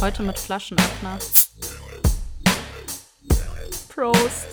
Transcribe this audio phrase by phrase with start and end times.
[0.00, 1.18] Heute mit Flaschenöffner.
[3.88, 4.46] Prost.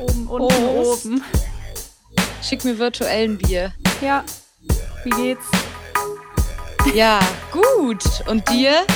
[0.00, 1.06] Oben, unten, Prost.
[1.06, 1.24] oben.
[2.42, 3.72] Schick mir virtuell ein Bier.
[4.00, 4.24] Ja.
[5.04, 5.44] Wie geht's?
[6.94, 7.20] Ja,
[7.50, 8.02] gut.
[8.26, 8.86] Und dir?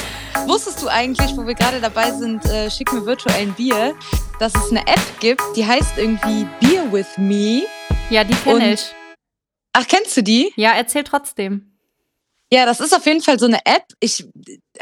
[0.47, 3.95] Wusstest du eigentlich, wo wir gerade dabei sind, äh, schick mir virtuell ein Bier,
[4.39, 7.63] dass es eine App gibt, die heißt irgendwie Beer with Me.
[8.11, 8.95] Ja, die kenne ich.
[9.73, 10.53] Ach, kennst du die?
[10.57, 11.73] Ja, erzähl trotzdem.
[12.53, 13.85] Ja, das ist auf jeden Fall so eine App.
[13.99, 14.25] Ich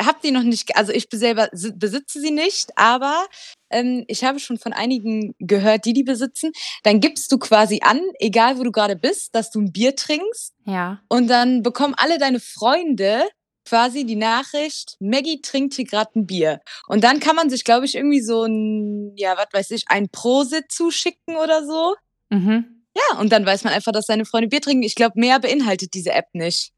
[0.01, 3.27] habe die noch nicht, also ich selber si- besitze sie nicht, aber
[3.71, 6.53] ähm, ich habe schon von einigen gehört, die die besitzen.
[6.83, 10.55] Dann gibst du quasi an, egal wo du gerade bist, dass du ein Bier trinkst
[10.67, 11.01] Ja.
[11.09, 13.23] und dann bekommen alle deine Freunde
[13.67, 16.61] quasi die Nachricht, Maggie trinkt hier gerade ein Bier.
[16.87, 20.11] Und dann kann man sich, glaube ich, irgendwie so ein, ja, was weiß ich, ein
[20.11, 21.95] Prosit zuschicken oder so.
[22.29, 22.85] Mhm.
[22.95, 24.83] Ja, und dann weiß man einfach, dass seine Freunde Bier trinken.
[24.83, 26.73] Ich glaube, mehr beinhaltet diese App nicht.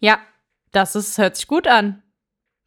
[0.00, 0.20] Ja,
[0.70, 2.02] das ist, hört sich gut an.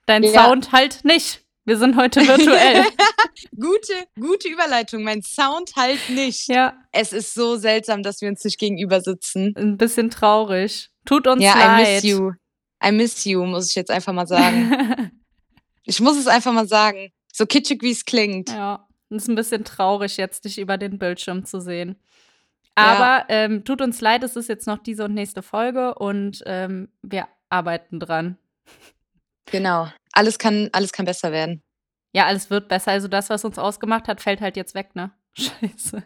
[0.05, 0.45] Dein Ja.
[0.45, 1.41] Sound halt nicht.
[1.67, 2.83] Wir sind heute virtuell.
[3.59, 5.03] Gute, gute Überleitung.
[5.03, 6.47] Mein Sound halt nicht.
[6.47, 9.53] ja, Es ist so seltsam, dass wir uns nicht gegenüber sitzen.
[9.57, 10.89] ein bisschen traurig.
[11.05, 11.87] Tut uns Ja, leid.
[11.87, 12.31] I miss you.
[12.85, 15.11] I miss you, muss ich jetzt einfach mal sagen.
[15.85, 17.11] ich muss es einfach mal sagen.
[17.33, 18.49] So kitschig, wie es klingt.
[18.49, 21.95] ja, ist ein bisschen traurig, jetzt dich über den Bildschirm zu sehen.
[22.77, 22.83] Ja.
[22.85, 26.89] Aber ähm, tut uns leid, es ist jetzt noch diese und nächste Folge und ähm,
[27.01, 28.37] wir arbeiten dran.
[29.57, 29.87] Genau.
[30.13, 31.61] Alles kann, alles kann besser werden.
[32.13, 32.91] Ja, alles wird besser.
[32.91, 35.11] Also das, was uns ausgemacht hat, fällt halt jetzt weg, ne?
[35.37, 36.03] Scheiße.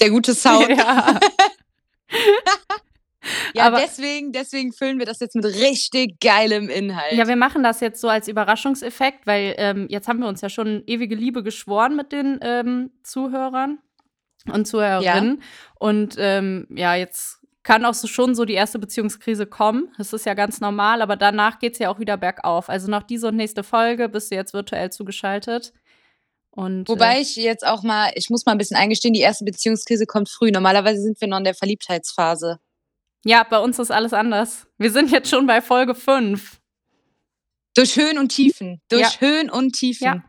[0.00, 0.68] Der gute Sound.
[0.70, 1.18] Ja.
[3.54, 7.12] Ja, Aber- deswegen, deswegen füllen wir das jetzt mit richtig geilem Inhalt.
[7.14, 10.50] ja, wir machen das jetzt so als Überraschungseffekt, weil ähm, jetzt haben wir uns ja
[10.50, 13.78] schon ewige Liebe geschworen mit den ähm, Zuhörern
[14.52, 15.42] und Zuhörerinnen.
[15.78, 19.88] Und ähm, ja, jetzt kann auch so schon so die erste Beziehungskrise kommen.
[19.98, 22.68] Das ist ja ganz normal, aber danach geht es ja auch wieder bergauf.
[22.68, 25.72] Also noch diese und nächste Folge bist du jetzt virtuell zugeschaltet.
[26.50, 30.06] Und, Wobei ich jetzt auch mal, ich muss mal ein bisschen eingestehen, die erste Beziehungskrise
[30.06, 30.52] kommt früh.
[30.52, 32.60] Normalerweise sind wir noch in der Verliebtheitsphase.
[33.24, 34.66] äh, ja, bei uns ist alles anders.
[34.78, 36.60] Wir sind jetzt schon bei Folge 5.
[37.74, 38.82] Durch Höhen und Tiefen.
[38.88, 39.20] Durch Ja.
[39.20, 40.04] Höhen und Tiefen.
[40.04, 40.24] Ja.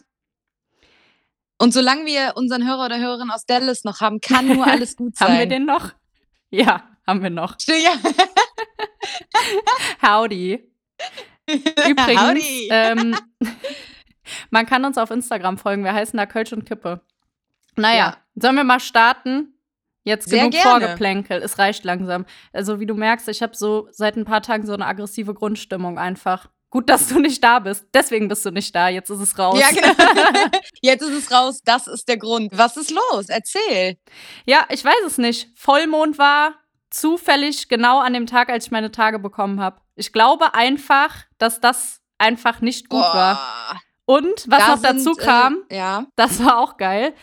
[1.59, 5.17] Und solange wir unseren Hörer oder Hörerin aus Dallas noch haben, kann nur alles gut
[5.17, 5.27] sein.
[5.27, 5.91] Haben wir den noch?
[6.49, 7.55] Ja, haben wir noch.
[7.67, 7.93] Ja.
[10.01, 10.71] Howdy.
[11.47, 12.67] Übrigens, Howdy.
[12.71, 13.15] ähm,
[14.49, 15.83] man kann uns auf Instagram folgen.
[15.83, 17.01] Wir heißen da Kölsch und Kippe.
[17.75, 18.17] Naja, Ja.
[18.35, 19.51] sollen wir mal starten?
[20.03, 20.69] Jetzt Sehr genug gerne.
[20.85, 21.41] Vorgeplänkel.
[21.41, 22.25] Es reicht langsam.
[22.53, 25.97] Also, wie du merkst, ich habe so seit ein paar Tagen so eine aggressive Grundstimmung
[25.97, 26.47] einfach.
[26.69, 27.85] Gut, dass du nicht da bist.
[27.93, 28.89] Deswegen bist du nicht da.
[28.89, 29.59] Jetzt ist es raus.
[29.59, 29.93] Ja, genau.
[30.81, 31.61] Jetzt ist es raus.
[31.63, 32.51] Das ist der Grund.
[32.55, 33.29] Was ist los?
[33.29, 33.97] Erzähl.
[34.45, 35.47] Ja, ich weiß es nicht.
[35.55, 36.53] Vollmond war
[36.95, 39.81] zufällig genau an dem Tag, als ich meine Tage bekommen habe.
[39.95, 43.35] Ich glaube einfach, dass das einfach nicht gut war.
[43.35, 43.81] Boah.
[44.05, 46.05] Und was Da noch dazu sind, äh, kam, ja.
[46.15, 47.13] das war auch geil.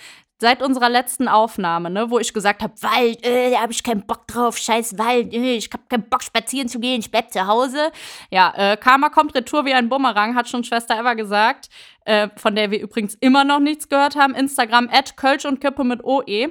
[0.41, 4.05] Seit unserer letzten Aufnahme, ne, wo ich gesagt habe, Wald, äh, da habe ich keinen
[4.05, 7.47] Bock drauf, scheiß Wald, äh, ich habe keinen Bock spazieren zu gehen, ich bleib zu
[7.47, 7.93] Hause.
[8.31, 11.69] Ja, äh, Karma kommt retour wie ein Bumerang, hat schon Schwester Eva gesagt,
[12.05, 14.35] äh, von der wir übrigens immer noch nichts gehört haben.
[14.35, 16.51] Instagram at Kölsch und Kippe mit OE.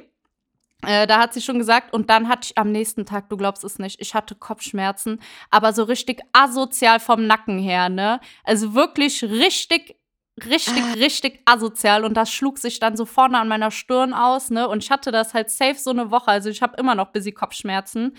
[0.86, 3.64] Äh, da hat sie schon gesagt, und dann hatte ich am nächsten Tag, du glaubst
[3.64, 5.20] es nicht, ich hatte Kopfschmerzen,
[5.50, 8.20] aber so richtig asozial vom Nacken her, ne?
[8.44, 9.96] Also wirklich richtig,
[10.44, 10.94] richtig, Ah.
[10.94, 12.04] richtig asozial.
[12.04, 14.68] Und das schlug sich dann so vorne an meiner Stirn aus, ne?
[14.68, 16.30] Und ich hatte das halt safe so eine Woche.
[16.30, 18.16] Also ich habe immer noch busy Kopfschmerzen.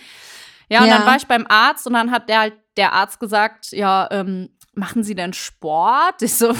[0.68, 0.98] Ja, und Ja.
[0.98, 4.50] dann war ich beim Arzt und dann hat der halt der Arzt gesagt, ja, ähm,
[4.75, 6.22] machen Sie denn Sport?
[6.22, 6.53] Ich so,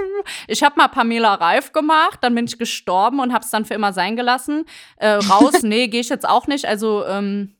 [0.46, 3.74] ich habe mal Pamela Reif gemacht, dann bin ich gestorben und habe es dann für
[3.74, 4.64] immer sein gelassen.
[4.96, 6.66] Äh, raus, nee, gehe ich jetzt auch nicht.
[6.66, 7.54] Also ähm,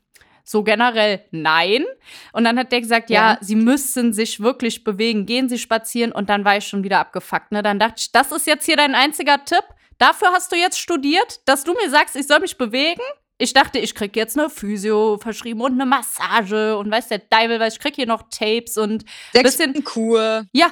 [0.45, 1.85] so generell nein.
[2.33, 3.39] Und dann hat der gesagt, ja, Ja.
[3.41, 6.13] Sie müssen sich wirklich bewegen, gehen Sie spazieren.
[6.13, 7.53] Und dann war ich schon wieder abgefuckt.
[7.53, 7.63] Ne?
[7.63, 9.65] Dann dachte ich, das ist jetzt hier dein einziger Tipp.
[9.99, 13.03] Dafür hast du jetzt studiert, dass du mir sagst, ich soll mich bewegen.
[13.43, 17.59] Ich dachte, ich krieg jetzt eine Physio verschrieben und eine Massage und weiß der Teufel,
[17.59, 20.45] weil ich krieg hier noch Tapes und Sechs bisschen- Kur.
[20.53, 20.71] ja,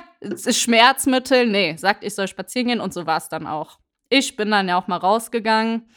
[0.52, 1.46] Schmerzmittel.
[1.46, 3.78] Nee, sagt, ich soll spazieren gehen und so war es dann auch.
[4.10, 5.88] Ich bin dann ja auch mal rausgegangen.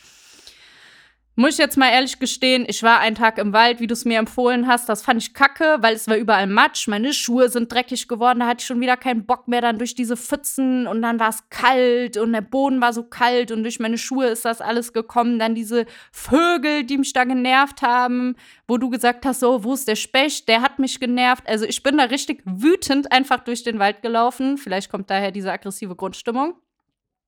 [1.36, 4.04] Muss ich jetzt mal ehrlich gestehen, ich war einen Tag im Wald, wie du es
[4.04, 4.90] mir empfohlen hast.
[4.90, 6.90] Das fand ich kacke, weil es war überall Matsch.
[6.90, 8.42] Meine Schuhe sind dreckig geworden.
[8.42, 10.88] Da hatte ich schon wieder keinen Bock mehr dann durch diese Pfützen.
[10.88, 13.52] Und dann war es kalt und der Boden war so kalt.
[13.54, 15.40] Und durch meine Schuhe ist das alles gekommen.
[15.40, 18.36] Dann diese Vögel, die mich da genervt haben,
[18.68, 20.50] wo du gesagt hast, so, wo ist der Specht?
[20.50, 21.48] Der hat mich genervt.
[21.48, 24.58] Also ich bin da richtig wütend einfach durch den Wald gelaufen.
[24.58, 26.56] Vielleicht kommt daher diese aggressive Grundstimmung.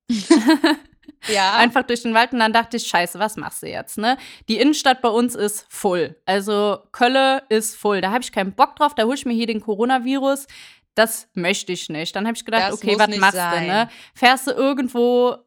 [1.27, 1.53] Ja.
[1.57, 4.17] einfach durch den Wald und dann dachte ich, scheiße, was machst du jetzt, ne?
[4.49, 6.15] Die Innenstadt bei uns ist voll.
[6.25, 8.01] Also Kölle ist voll.
[8.01, 10.47] Da habe ich keinen Bock drauf, da hole ich mir hier den Coronavirus.
[10.95, 12.15] das möchte ich nicht.
[12.15, 13.67] Dann habe ich gedacht, Das okay, was machst du, sein.
[13.67, 13.89] ne?
[14.13, 15.37] Fährst du irgendwo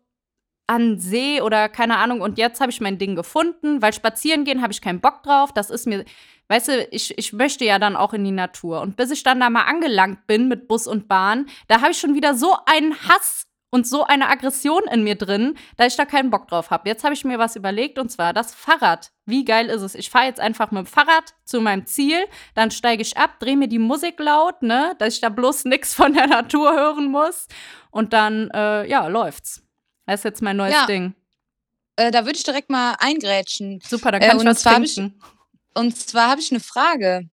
[0.67, 4.63] an See oder keine Ahnung und jetzt habe ich mein Ding gefunden, weil spazieren gehen
[4.63, 5.53] habe ich keinen Bock drauf.
[5.53, 6.05] Das ist mir,
[6.49, 8.81] weißt du, ich, ich möchte ja dann auch in die Natur.
[8.81, 11.99] Und bis ich dann da mal angelangt bin mit Bus und Bahn, da habe ich
[12.01, 16.05] schon wieder so einen Hass und so eine Aggression in mir drin, dass ich da
[16.05, 16.89] keinen Bock drauf habe.
[16.89, 19.11] Jetzt habe ich mir was überlegt und zwar das Fahrrad.
[19.27, 19.95] Wie geil ist es?
[19.95, 22.25] Ich fahre jetzt einfach mit dem Fahrrad zu meinem Ziel,
[22.55, 25.95] dann steige ich ab, drehe mir die Musik laut, ne, dass ich da bloß nichts
[25.95, 27.47] von der Natur hören muss
[27.91, 29.63] und dann, äh, ja, läuft's.
[30.07, 30.87] Das ist jetzt mein neues Ja.
[30.87, 31.15] Ding.
[31.97, 33.81] Äh, da würde ich direkt mal eingrätschen.
[33.87, 35.21] Super, dann Äh, kann ich und was hab ich- trinken.
[35.75, 37.29] Und zwar habe ich eine Frage.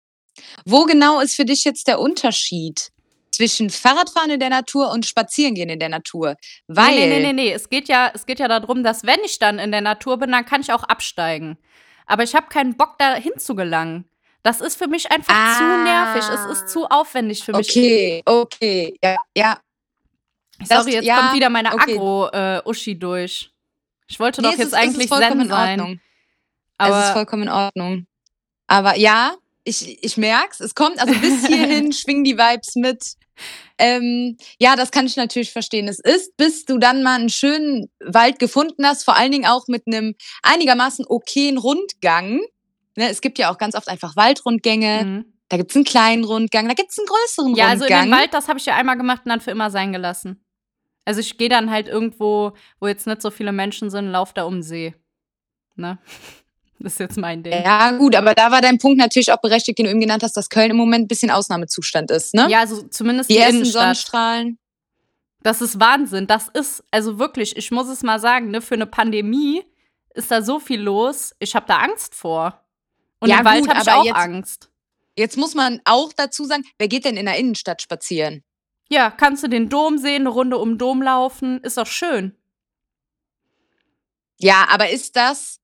[0.64, 2.90] Wo genau ist für dich jetzt der Unterschied
[3.32, 6.36] zwischen Fahrradfahren in der Natur und Spazierengehen in der Natur?
[6.68, 7.52] Weil Nee, nee, nee, nee.
[7.52, 10.30] Es geht ja, es geht ja darum, dass wenn ich dann in der Natur bin,
[10.30, 11.56] dann kann ich auch absteigen.
[12.06, 14.08] Aber ich habe keinen Bock, da hinzugelangen.
[14.42, 15.84] Das ist für mich einfach zu Ah.
[15.84, 16.24] nervig.
[16.28, 17.70] Es ist zu aufwendig für mich.
[17.70, 19.58] Okay, okay, ja, ja.
[20.58, 21.94] das- Sorry, jetzt ja, kommt wieder meine okay.
[21.94, 23.50] Agro-Uschi durch.
[24.08, 25.80] Ich wollte Nee, doch es jetzt ist, es eigentlich ist vollkommen Zen in sein.
[25.80, 26.00] Ordnung.
[26.78, 28.06] es ist Aber vollkommen in Ordnung.
[28.66, 33.14] Aber ja, ich, ich merk's, es kommt, also bis hierhin schwingen die Vibes mit.
[33.78, 35.88] Ähm, ja, das kann ich natürlich verstehen.
[35.88, 39.66] Es ist, bis du dann mal einen schönen Wald gefunden hast, vor allen Dingen auch
[39.68, 42.40] mit einem einigermaßen okayen Rundgang.
[42.96, 45.04] Ne, es gibt ja auch ganz oft einfach Waldrundgänge.
[45.04, 45.32] Mhm.
[45.48, 48.08] Da gibt's einen kleinen Rundgang, da gibt's einen größeren ja, also in Rundgang.
[48.08, 50.42] den Wald, das habe ich ja einmal gemacht und dann für immer sein gelassen.
[51.04, 54.44] Also ich gehe dann halt irgendwo, wo jetzt nicht so viele Menschen sind, lauf da
[54.44, 54.94] um den See.
[55.74, 55.98] Ne?
[56.84, 57.52] Das ist jetzt mein Ding.
[57.52, 60.36] ja, gut, aber da war dein Punkt natürlich auch berechtigt, den du eben genannt hast,
[60.36, 62.48] dass Köln im Moment ein bisschen Ausnahmezustand ist, ne?
[62.50, 63.82] Ja, also zumindest Die die, ersten Innenstadt.
[63.82, 64.58] Sonnenstrahlen.
[65.42, 66.26] Das ist Wahnsinn.
[66.26, 69.62] Das ist, also wirklich, ich muss es mal sagen, ne, für eine Pandemie
[70.14, 71.34] ist da so viel los.
[71.40, 72.60] Ich habe da Angst vor.
[73.18, 74.68] Und Ja, im Wald habe ich aber auch jetzt- Angst.
[75.16, 78.42] Jetzt muss man auch dazu sagen, wer geht denn in der Innenstadt spazieren?
[78.88, 82.36] Ja, kannst du den Dom sehen, eine Runde um den Dom laufen, ist doch schön.
[84.38, 85.60] Ja, aber ist das,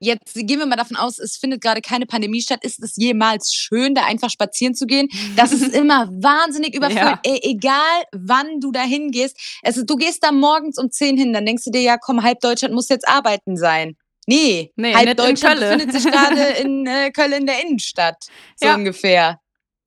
[0.00, 3.52] jetzt gehen wir mal davon aus, es findet gerade keine Pandemie statt, ist es jemals
[3.52, 5.08] schön, da einfach spazieren zu gehen?
[5.36, 7.20] Das ist immer wahnsinnig überfüllt, Ja.
[7.24, 9.36] e egal wann du da hingehst.
[9.62, 12.40] Ist, du gehst da morgens um 10 hin, dann denkst du dir, ja komm, halb
[12.40, 13.96] Deutschland muss jetzt arbeiten sein.
[14.26, 18.24] Nee, Nee, halb Deutschland befindet sich gerade in äh, Köln in der Innenstadt,
[18.56, 18.74] so Ja.
[18.74, 19.40] ungefähr.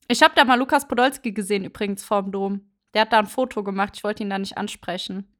[0.07, 2.61] Ich habe da mal Lukas Podolski gesehen, übrigens, vorm Dom.
[2.93, 5.33] Der hat da ein Foto gemacht, ich wollte ihn da nicht ansprechen.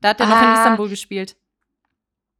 [0.00, 0.54] Da hat er noch in Ah.
[0.54, 1.36] Istanbul gespielt.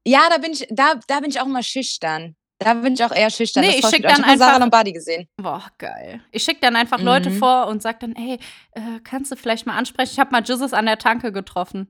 [0.09, 2.35] Ja, da bin ich, da, da bin ich auch immer schüchtern.
[2.61, 3.63] Da bin ich auch eher schüchtern.
[3.63, 4.17] Nee, Das ich täuscht schick mich auch.
[4.17, 5.29] dann ich nur Sarah einfach- Lombardi gesehen.
[5.37, 6.21] Boah, geil.
[6.33, 7.39] Ich schicke dann einfach Leute Mhm.
[7.39, 8.39] vor und sag dann, ey,
[8.73, 10.11] äh, kannst du vielleicht mal ansprechen?
[10.13, 11.89] Ich habe mal Jesus an der Tanke getroffen.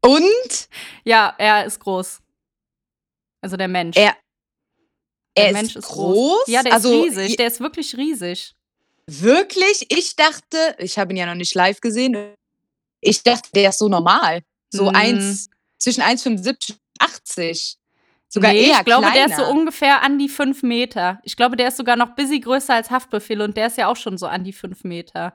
[0.00, 0.68] Und
[1.04, 2.20] Ja, er ist groß.
[3.40, 3.96] Also der Mensch.
[3.96, 4.16] Er-
[5.36, 6.46] der er Mensch ist groß.
[6.46, 7.36] Ja, der also, ist riesig.
[7.36, 8.54] Der ist wirklich riesig.
[9.06, 9.86] Wirklich?
[9.90, 12.34] Ich dachte, ich habe ihn ja noch nicht live gesehen.
[13.00, 14.42] Ich dachte, der ist so normal.
[14.70, 14.94] So Hm.
[14.96, 15.48] eins,
[15.78, 17.76] zwischen 1,75 und 80.
[18.30, 19.14] Sogar nee, eher ich glaube, kleiner.
[19.14, 21.18] der ist so ungefähr an die fünf Meter.
[21.22, 23.96] Ich glaube, der ist sogar noch busy größer als Haftbefehl und der ist ja auch
[23.96, 25.34] schon so an die fünf Meter.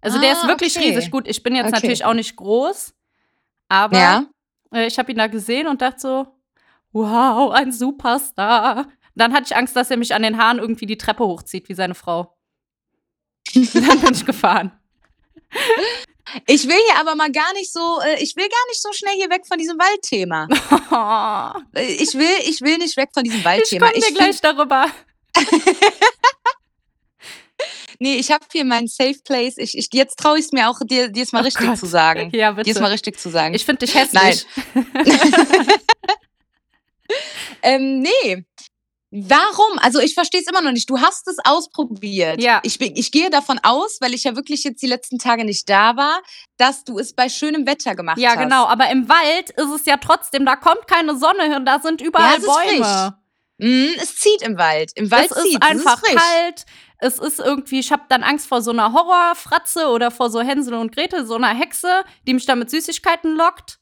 [0.00, 0.88] Also der ist Ah, wirklich okay.
[0.94, 1.10] riesig.
[1.10, 1.74] Gut, ich bin jetzt Okay.
[1.74, 2.94] natürlich auch nicht groß,
[3.68, 4.26] aber Ja.
[4.72, 6.26] äh, ich habe ihn da gesehen und dachte so,
[6.92, 8.88] wow, ein Superstar.
[9.14, 11.74] Dann hatte ich Angst, dass er mich an den Haaren irgendwie die Treppe hochzieht, wie
[11.74, 12.34] seine Frau.
[13.54, 14.72] Dann bin ich gefahren.
[16.46, 19.14] Ich will hier aber mal gar nicht so, äh, ich will gar nicht so schnell
[19.14, 20.46] hier weg von diesem Waldthema.
[21.74, 23.86] Äh, Ich will, ich will nicht weg von diesem Ich Waldthema.
[23.88, 24.86] komme dir find- gleich darüber.
[27.98, 29.54] Nee, ich habe hier meinen Safe Place.
[29.56, 31.78] Ich, ich, jetzt traue ich es mir auch, dir dir es mal Oh richtig Gott.
[31.78, 32.30] zu sagen.
[32.34, 32.92] Ja, Dir es mal bitte.
[32.92, 33.54] richtig zu sagen.
[33.54, 34.44] Ich finde dich hässlich.
[37.62, 38.44] ähm, nee.
[39.28, 39.78] Warum?
[39.78, 40.90] Also ich verstehe es immer noch nicht.
[40.90, 42.40] Du hast es ausprobiert.
[42.40, 42.60] Ja.
[42.64, 45.68] Ich, bin- ich gehe davon aus, weil ich ja wirklich jetzt die letzten Tage nicht
[45.70, 46.20] da war,
[46.56, 48.38] dass du es bei schönem Wetter gemacht Ja, hast.
[48.40, 48.66] genau.
[48.66, 52.38] Aber im Wald ist es ja trotzdem, da kommt keine Sonne hin, da sind überall
[52.38, 53.16] ist Bäume.
[53.58, 54.92] Mm, es zieht im Wald.
[54.96, 56.64] Im Wald es ist zieht einfach es ist kalt.
[56.98, 60.74] Es ist irgendwie, ich habe dann Angst vor so einer Horrorfratze oder vor so Hänsel
[60.74, 63.78] und Gretel, so einer Hexe, die mich da mit Süßigkeiten lockt.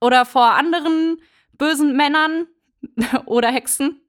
[0.00, 1.20] Oder vor anderen
[1.54, 2.46] bösen Männern
[3.26, 4.00] oder Hexen.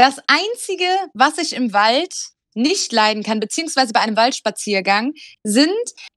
[0.00, 2.14] Das Einzige, was ich im Wald
[2.54, 5.12] nicht leiden kann, beziehungsweise bei einem Waldspaziergang,
[5.44, 5.68] sind,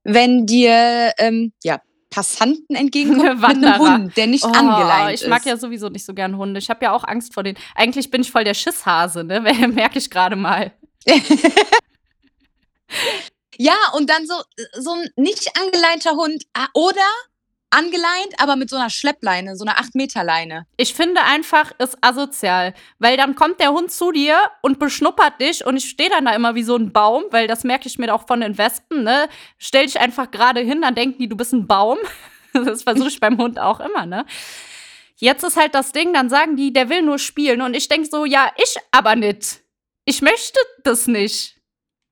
[0.04, 3.78] wenn dir ähm, ja, Passanten entgegenkommen mit einem.
[3.78, 5.44] Hund, der nicht angeleint Oh, ich mag ist.
[5.44, 6.60] ja sowieso nicht so gern Hunde.
[6.60, 7.58] Ich habe ja auch Angst vor denen.
[7.74, 9.40] Eigentlich bin ich voll der Schisshase, ne?
[9.68, 10.72] Merke ich gerade mal.
[13.56, 14.34] Ja, und dann so,
[14.78, 17.06] so ein nicht angeleinter Hund ah, oder
[17.74, 20.66] angeleint, aber mit so einer Schleppleine, so einer 8-Meter-Leine.
[20.76, 22.72] Ich finde einfach, ist asozial.
[22.98, 26.34] Weil dann kommt der Hund zu dir und beschnuppert dich und ich stehe dann da
[26.34, 29.28] immer wie so ein Baum, weil das merke ich mir auch von den Wespen, ne?
[29.58, 31.98] Stell dich einfach gerade hin, dann denken die, du bist ein Baum.
[32.56, 34.24] Das versuche ich beim Hund auch immer, ne?
[35.16, 37.62] Jetzt ist halt das Ding, dann sagen die, der will nur spielen.
[37.62, 39.60] Und ich denke so, ja, ich aber nicht.
[40.04, 41.56] Ich möchte das nicht.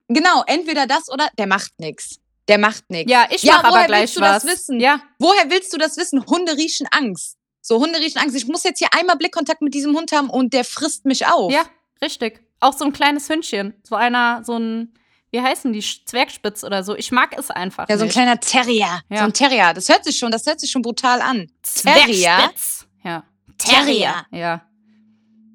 [0.09, 2.22] Genau, entweder das oder der macht nichts.
[2.49, 3.11] Der macht nichts.
[3.11, 4.43] Ja, ich Ja, mach aber woher gleich willst du was.
[4.43, 4.81] das wissen?
[4.81, 6.27] Ja, Woher willst du das wissen?
[6.27, 7.37] Hunde riechen Angst.
[7.61, 8.35] So, Hunde riechen Angst.
[8.37, 11.53] Ich muss jetzt hier einmal Blickkontakt mit diesem Hund haben und der frisst mich auf.
[11.53, 11.63] ja,
[12.03, 12.41] richtig.
[12.61, 13.75] Auch so ein kleines Hündchen.
[13.85, 14.95] So einer, so ein,
[15.31, 16.97] wie heißen die, Zwergspitz oder so.
[16.97, 18.15] Ich mag es einfach Ja, so ein nicht.
[18.15, 19.01] kleiner Terrier.
[19.09, 19.19] Ja.
[19.19, 19.73] So ein Terrier.
[19.75, 21.49] Das hört sich schon, das hört sich schon brutal an.
[21.63, 22.05] Terrier.
[22.39, 22.87] Zwergspitz.
[23.05, 23.25] Ja.
[23.59, 24.27] Terrier.
[24.33, 24.63] Ja.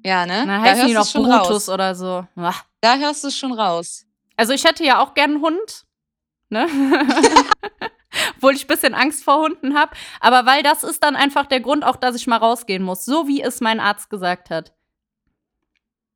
[0.04, 0.38] Ja, ne?
[0.46, 1.68] Dann Da heißen die hörst noch Brutus raus.
[1.68, 2.26] oder so.
[2.80, 4.04] Da hörst du es schon raus.
[4.36, 5.84] Also ich hätte ja auch gern einen Hund,
[6.50, 6.66] ne?
[8.36, 9.92] Obwohl ich ein bisschen Angst vor Hunden habe.
[10.20, 13.04] Aber weil das ist dann einfach der Grund auch, dass ich mal rausgehen muss.
[13.04, 14.72] So wie es mein Arzt gesagt hat.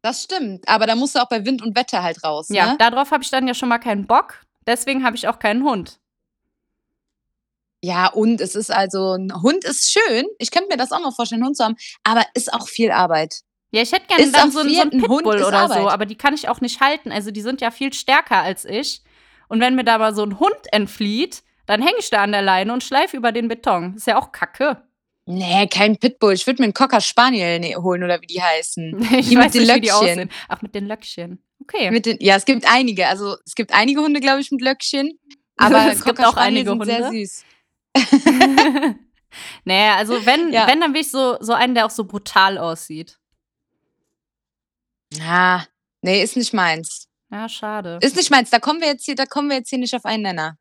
[0.03, 0.67] Das stimmt.
[0.69, 2.49] Aber da musst du auch bei Wind und Wetter halt raus.
[2.49, 2.77] Ja, Ne?
[2.79, 4.41] darauf habe ich dann ja schon mal keinen Bock.
[4.67, 6.01] Deswegen habe ich auch keinen Hund.
[7.85, 10.25] Ja, und es ist also, ein Hund ist schön.
[10.39, 11.77] Ich könnte mir das auch noch vorstellen, einen Hund zu haben.
[12.05, 13.41] Aber ist auch viel Arbeit.
[13.73, 15.93] Ja, ich hätte gerne Ist dann so, einen- so einen Pitbull ist oder so, Arbeit.
[15.93, 17.11] aber die kann ich auch nicht halten.
[17.11, 19.03] Also die sind ja viel stärker als ich.
[19.53, 22.41] Und wenn mir da mal so ein Hund entflieht, dann hänge ich da an der
[22.41, 23.97] Leine und schleife über den Beton.
[23.97, 24.83] Ist ja auch kacke.
[25.27, 26.33] Nee, kein Pitbull.
[26.33, 28.99] Ich würde mir einen Cocker Spaniel ne holen oder wie die heißen.
[29.19, 30.09] Ich Die mit weiß den nicht, wie die Löckchen.
[30.09, 30.31] aussehen.
[30.49, 31.45] Ach, mit den Löckchen.
[31.61, 31.91] Okay.
[31.91, 33.09] Mit den, ja, es gibt einige.
[33.09, 35.19] Also es gibt einige Hunde, glaube ich, mit Löckchen.
[35.59, 37.19] Aber Es gibt auch einige sind sehr Hunde.
[37.21, 37.45] süß.
[39.67, 40.67] naja, also wenn, Ja.
[40.67, 43.19] wenn, dann will ich so, so einen, der auch so brutal aussieht.
[45.23, 45.65] Ah,
[46.01, 47.07] nee, ist nicht meins.
[47.33, 47.99] Ja, schade.
[48.03, 48.51] Ist nicht meins.
[48.51, 50.59] Da kommen wir jetzt hier, da kommen wir jetzt hier nicht auf einen Nenner.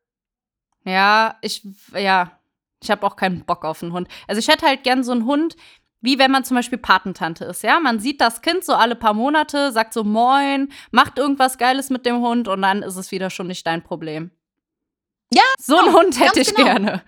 [0.85, 2.39] Ja, ich, ja,
[2.81, 4.07] ich habe auch keinen Bock auf einen Hund.
[4.27, 5.55] Also ich hätte halt gern so einen Hund,
[5.99, 7.79] wie wenn man zum Beispiel Patentante ist, ja.
[7.79, 12.05] Man sieht das Kind so alle paar Monate, sagt so Moin, macht irgendwas Geiles mit
[12.07, 14.31] dem Hund und dann ist es wieder schon nicht dein Problem.
[15.33, 16.65] Ja, So einen genau, Hund hätte ich genau.
[16.65, 17.03] gerne.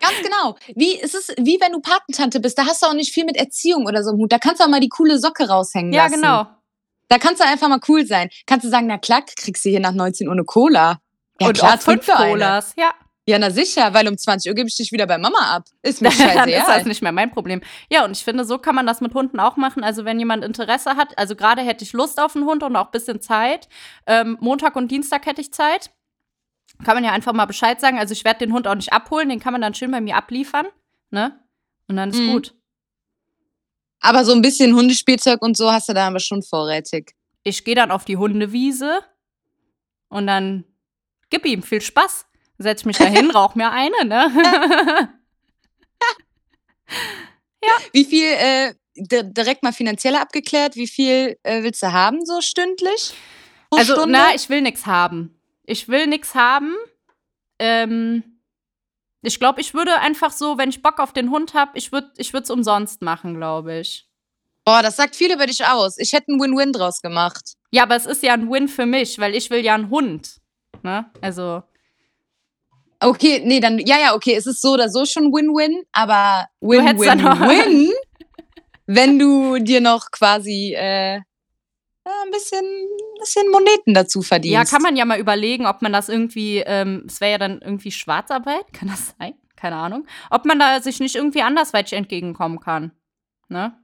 [0.00, 0.56] Ganz genau.
[0.76, 2.56] Wie, es ist wie wenn du Patentante bist.
[2.56, 4.30] Da hast du auch nicht viel mit Erziehung oder so im Hut.
[4.30, 6.14] Da kannst du auch mal die coole Socke raushängen Ja, lassen.
[6.16, 6.46] genau.
[7.08, 8.28] Da kannst du einfach mal cool sein.
[8.46, 10.98] Kannst du sagen, na klar, kriegst du hier nach 19 Uhr eine Cola.
[11.40, 12.06] Ja, und klar, auch fünf.
[12.06, 12.92] Colas, ja.
[13.26, 15.64] Ja, na sicher, weil um 20 Uhr gebe ich dich wieder bei Mama ab.
[15.82, 17.60] Ist mir dann ist das nicht mehr mein Problem.
[17.90, 19.84] Ja, und ich finde, so kann man das mit Hunden auch machen.
[19.84, 22.86] Also, wenn jemand Interesse hat, also gerade hätte ich Lust auf einen Hund und auch
[22.86, 23.68] ein bisschen Zeit.
[24.06, 25.90] Ähm, Montag und Dienstag hätte ich Zeit.
[26.84, 27.98] Kann man ja einfach mal Bescheid sagen.
[27.98, 30.16] Also, ich werde den Hund auch nicht abholen, den kann man dann schön bei mir
[30.16, 30.66] abliefern.
[31.10, 31.38] Ne?
[31.86, 32.32] Und dann ist Mhm.
[32.32, 32.54] gut.
[34.00, 37.12] Aber so ein bisschen Hundespielzeug und so hast du da aber schon vorrätig.
[37.42, 39.00] Ich gehe dann auf die Hundewiese
[40.08, 40.64] und dann
[41.30, 42.26] gib ihm viel Spaß.
[42.58, 45.12] Setz mich da hin, rauch mir eine, ne?
[47.92, 52.40] Wie viel, äh, di- direkt mal finanzieller abgeklärt, wie viel äh, willst du haben, so
[52.40, 53.12] stündlich?
[53.68, 54.12] Pro Also, Stunde?
[54.12, 55.40] na, ich will nix haben.
[55.64, 56.74] Ich will nix haben.
[57.58, 58.37] Ähm,
[59.22, 62.10] ich glaube, ich würde einfach so, wenn ich Bock auf den Hund habe, ich würde
[62.16, 64.06] ich es umsonst machen, glaube ich.
[64.64, 65.98] Boah, das sagt viel über dich aus.
[65.98, 67.54] Ich hätte einen Win-Win draus gemacht.
[67.70, 70.36] Ja, aber es ist ja ein Win für mich, weil ich will ja einen Hund.
[70.82, 71.06] Ne?
[71.20, 71.62] Also,
[73.00, 77.06] Okay, nee, dann, ja, ja, okay, es ist so oder so schon Win-Win, aber hättest
[77.06, 77.92] dann noch- Win-Win-Win,
[78.86, 81.20] wenn du dir noch quasi äh,
[82.24, 82.64] ein bisschen,
[83.18, 84.54] bisschen Moneten dazu verdienst.
[84.54, 87.60] ja, kann man ja mal überlegen, ob man das irgendwie, ähm, es wäre ja dann
[87.60, 89.34] irgendwie Schwarzarbeit, kann das sein?
[89.56, 90.06] Keine Ahnung.
[90.30, 92.92] Ob man da sich nicht irgendwie andersweitig entgegenkommen kann.
[93.48, 93.76] Ne?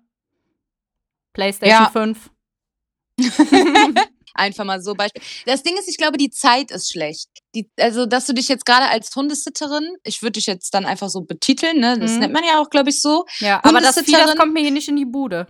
[1.32, 1.90] PlayStation Ja.
[1.90, 2.30] 5.
[4.36, 5.22] Einfach mal so Beispiel.
[5.46, 7.28] Das Ding ist, ich glaube, die Zeit ist schlecht.
[7.54, 11.08] Die, also, dass du dich jetzt gerade als Hundesitterin, ich würde dich jetzt dann einfach
[11.08, 11.96] so betiteln, ne?
[12.00, 12.18] Das Mhm.
[12.18, 13.26] nennt man ja auch, glaube ich, so.
[13.38, 15.46] Ja, aber das Vieh, das kommt mir hier nicht in die Bude.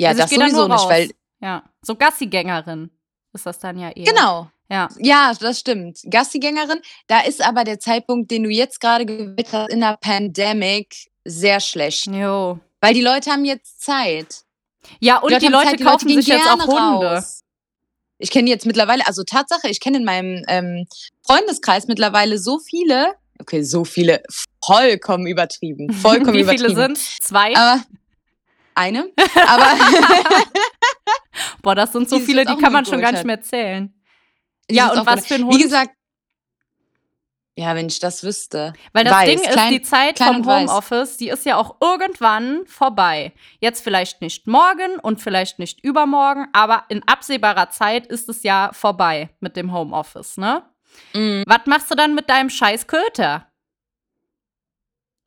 [0.00, 1.10] Ja, also das sowieso nicht, weil.
[1.40, 2.90] Ja, so Gassigängerin
[3.32, 4.04] ist das dann ja eher.
[4.04, 4.50] Genau.
[4.70, 4.88] Ja.
[4.98, 6.00] Ja, das stimmt.
[6.08, 6.80] Gassigängerin.
[7.06, 11.60] Da ist aber der Zeitpunkt, den du jetzt gerade gewählt hast, in der Pandemic sehr
[11.60, 12.06] schlecht.
[12.06, 12.60] Jo.
[12.80, 14.44] Weil die Leute haben jetzt Zeit.
[15.00, 17.16] Ja, und die haben Leute Zeit, die kaufen gehen sich jetzt auch Hunde.
[17.16, 17.40] raus.
[18.18, 20.86] Ich kenne jetzt mittlerweile, also Tatsache, ich kenne in meinem ähm,
[21.26, 24.22] Freundeskreis mittlerweile so viele, okay, so viele,
[24.64, 26.68] vollkommen übertrieben, vollkommen Wie übertrieben.
[26.68, 27.56] viele sind Zwei?
[27.56, 27.82] Aber
[28.80, 29.10] eine,
[29.46, 29.66] aber
[31.62, 33.94] Boah, das sind so die viele, die kann man schon gar nicht mehr zählen.
[34.70, 35.62] die Ja, und was für ein Wie Hund?
[35.62, 35.90] gesagt,
[37.56, 38.72] ja, wenn ich das wüsste.
[38.94, 40.46] Weil das weiß, Ding ist, klein- die Zeit vom.
[40.46, 43.32] Homeoffice, die ist ja auch irgendwann vorbei.
[43.60, 48.70] Jetzt vielleicht nicht morgen und vielleicht nicht übermorgen, aber in absehbarer Zeit ist es ja
[48.72, 50.62] vorbei mit dem Homeoffice, ne?
[51.12, 51.44] Mhm.
[51.46, 53.46] Was machst du dann mit deinem scheiß Köter?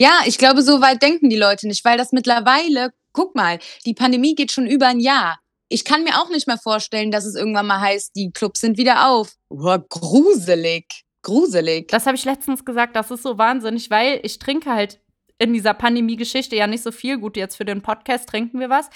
[0.02, 3.94] Ja, ich glaube, so weit denken die Leute nicht, weil das mittlerweile, guck mal, die
[3.94, 5.40] Pandemie geht schon über ein Jahr.
[5.70, 8.78] Ich kann mir auch nicht mehr vorstellen, dass es irgendwann mal heißt, die Clubs sind
[8.78, 9.34] wieder auf.
[9.50, 11.04] Boah, gruselig.
[11.24, 11.88] Gruselig.
[11.88, 15.00] Das habe ich letztens gesagt, das ist so wahnsinnig, weil ich trinke halt
[15.40, 17.18] in dieser Pandemie-Geschichte ja nicht so viel.
[17.18, 18.90] Gut, jetzt für den Podcast trinken wir was.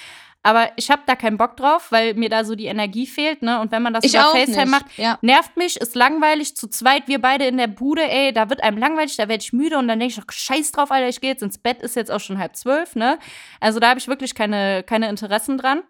[0.44, 3.60] Aber ich habe da keinen Bock drauf, weil mir da so die Energie fehlt, ne?
[3.60, 4.72] Und wenn man das ich über FaceTime nicht.
[4.72, 5.18] macht, Ja.
[5.22, 8.78] nervt mich, ist langweilig, zu zweit, wir beide in der Bude, ey, da wird einem
[8.78, 11.32] langweilig, da werde ich müde und dann denke ich, ach, scheiß drauf, Alter, ich gehe
[11.32, 13.20] jetzt ins Bett, ist jetzt auch schon halb zwölf, ne?
[13.60, 15.84] Also da habe ich wirklich keine, keine Interessen dran.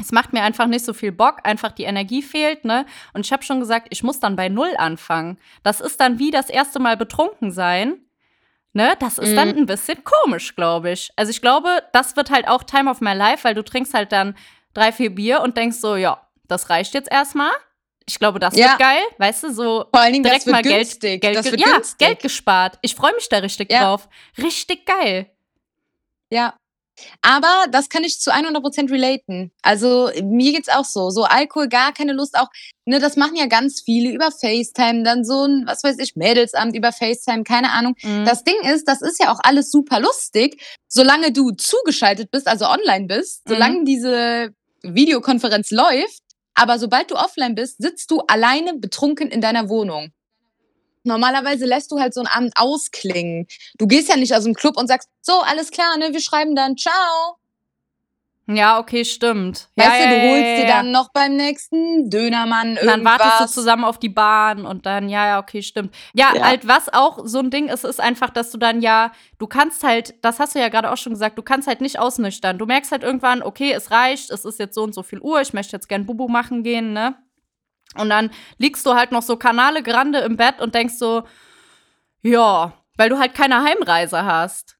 [0.00, 2.86] Es macht mir einfach nicht so viel Bock, einfach die Energie fehlt, ne?
[3.12, 5.38] Und ich habe schon gesagt, ich muss dann bei Null anfangen.
[5.62, 7.98] Das ist dann wie das erste Mal betrunken sein.
[8.76, 9.58] Ne, das ist dann Mhm.
[9.58, 11.10] ein bisschen komisch, glaube ich.
[11.16, 14.10] Also ich glaube, das wird halt auch Time of my life, weil du trinkst halt
[14.10, 14.36] dann
[14.74, 17.52] drei, vier Bier und denkst so, ja, das reicht jetzt erstmal.
[18.06, 18.70] Ich glaube, das Ja.
[18.70, 21.00] wird geil, weißt du, so Vor allen Dingen, direkt mal Geld.
[21.00, 21.98] Geld, das ge- wird ja, günstig.
[21.98, 22.78] Geld gespart.
[22.82, 23.84] Ich freue mich da richtig Ja.
[23.84, 24.08] drauf.
[24.36, 25.30] Richtig geil.
[26.30, 26.54] Ja.
[27.22, 29.50] Aber das kann ich zu 100% relaten.
[29.62, 31.10] Also mir geht's auch so.
[31.10, 32.38] So Alkohol, gar keine Lust.
[32.38, 32.48] Auch,
[32.84, 35.02] ne, das machen ja ganz viele über FaceTime.
[35.02, 37.94] Dann so ein, was weiß ich, Mädelsamt über FaceTime, keine Ahnung.
[38.02, 38.24] Mhm.
[38.24, 42.66] Das Ding ist, das ist ja auch alles super lustig, solange du zugeschaltet bist, also
[42.66, 43.52] online bist, Mhm.
[43.52, 46.22] solange diese Videokonferenz läuft.
[46.54, 50.12] Aber sobald du offline bist, sitzt du alleine betrunken in deiner Wohnung.
[51.04, 53.46] Normalerweise lässt du halt so einen Abend ausklingen.
[53.78, 56.54] Du gehst ja nicht aus dem Club und sagst, so, alles klar, ne, wir schreiben
[56.56, 57.36] dann, ciao.
[58.46, 59.70] ja, okay, stimmt.
[59.76, 60.76] Weißt ja, du, du ja, holst ja, dir ja.
[60.76, 63.18] dann noch beim nächsten Dönermann Und dann irgendwas.
[63.20, 65.94] wartest du zusammen auf die Bahn und dann, ja, ja, okay, stimmt.
[66.12, 66.44] Ja, Ja.
[66.44, 69.82] halt, was auch so ein Ding ist, ist einfach, dass du dann ja, du kannst
[69.82, 72.58] halt, das hast du ja gerade auch schon gesagt, du kannst halt nicht ausnüchtern.
[72.58, 75.40] Du merkst halt irgendwann, okay, es reicht, es ist jetzt so und so viel Uhr,
[75.40, 77.16] ich möchte jetzt gern Bubu machen gehen, ne?
[77.96, 81.22] Und dann liegst du halt noch so Kanale Grande im Bett und denkst so,
[82.22, 84.76] ja, weil du halt keine Heimreise hast.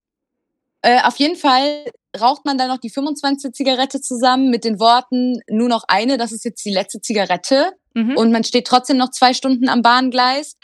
[0.83, 1.85] Äh, auf jeden Fall
[2.19, 3.53] raucht man dann noch die 25.
[3.53, 7.73] Zigarette zusammen mit den Worten, nur noch eine, das ist jetzt die letzte Zigarette.
[7.95, 8.17] Mhm.
[8.17, 10.57] Und man steht trotzdem noch zwei Stunden am Bahngleis.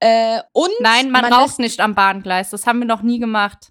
[0.00, 2.50] Äh, und Nein, man, man raucht nicht am Bahngleis.
[2.50, 3.68] Das haben wir noch nie gemacht.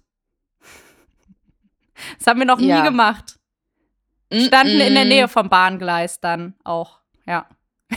[2.18, 2.78] Das haben wir noch Ja.
[2.78, 3.36] nie gemacht.
[4.30, 6.98] Mm, Standen in der mm, Nähe vom Bahngleis dann auch.
[7.26, 7.46] Ja.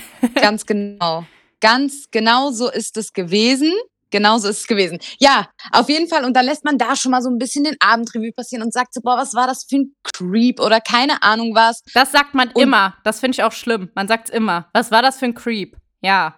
[0.35, 1.25] Ganz genau.
[1.61, 3.73] Ganz genau so ist es gewesen.
[4.11, 4.99] Genau so ist es gewesen.
[5.19, 6.23] Ja, auf jeden Fall.
[6.23, 8.93] Und dann lässt man da schon mal so ein bisschen den Abendrevue passieren und sagt
[8.93, 11.81] so, boah, was war das für ein Creep oder keine Ahnung was.
[11.93, 12.95] Das sagt man Und- immer.
[13.03, 13.89] Das finde ich auch schlimm.
[13.95, 14.69] Man sagt's immer.
[14.73, 15.75] Was war das für ein Creep?
[16.01, 16.37] Ja.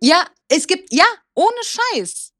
[0.00, 2.32] Ja, es gibt, ja, ohne Scheiß.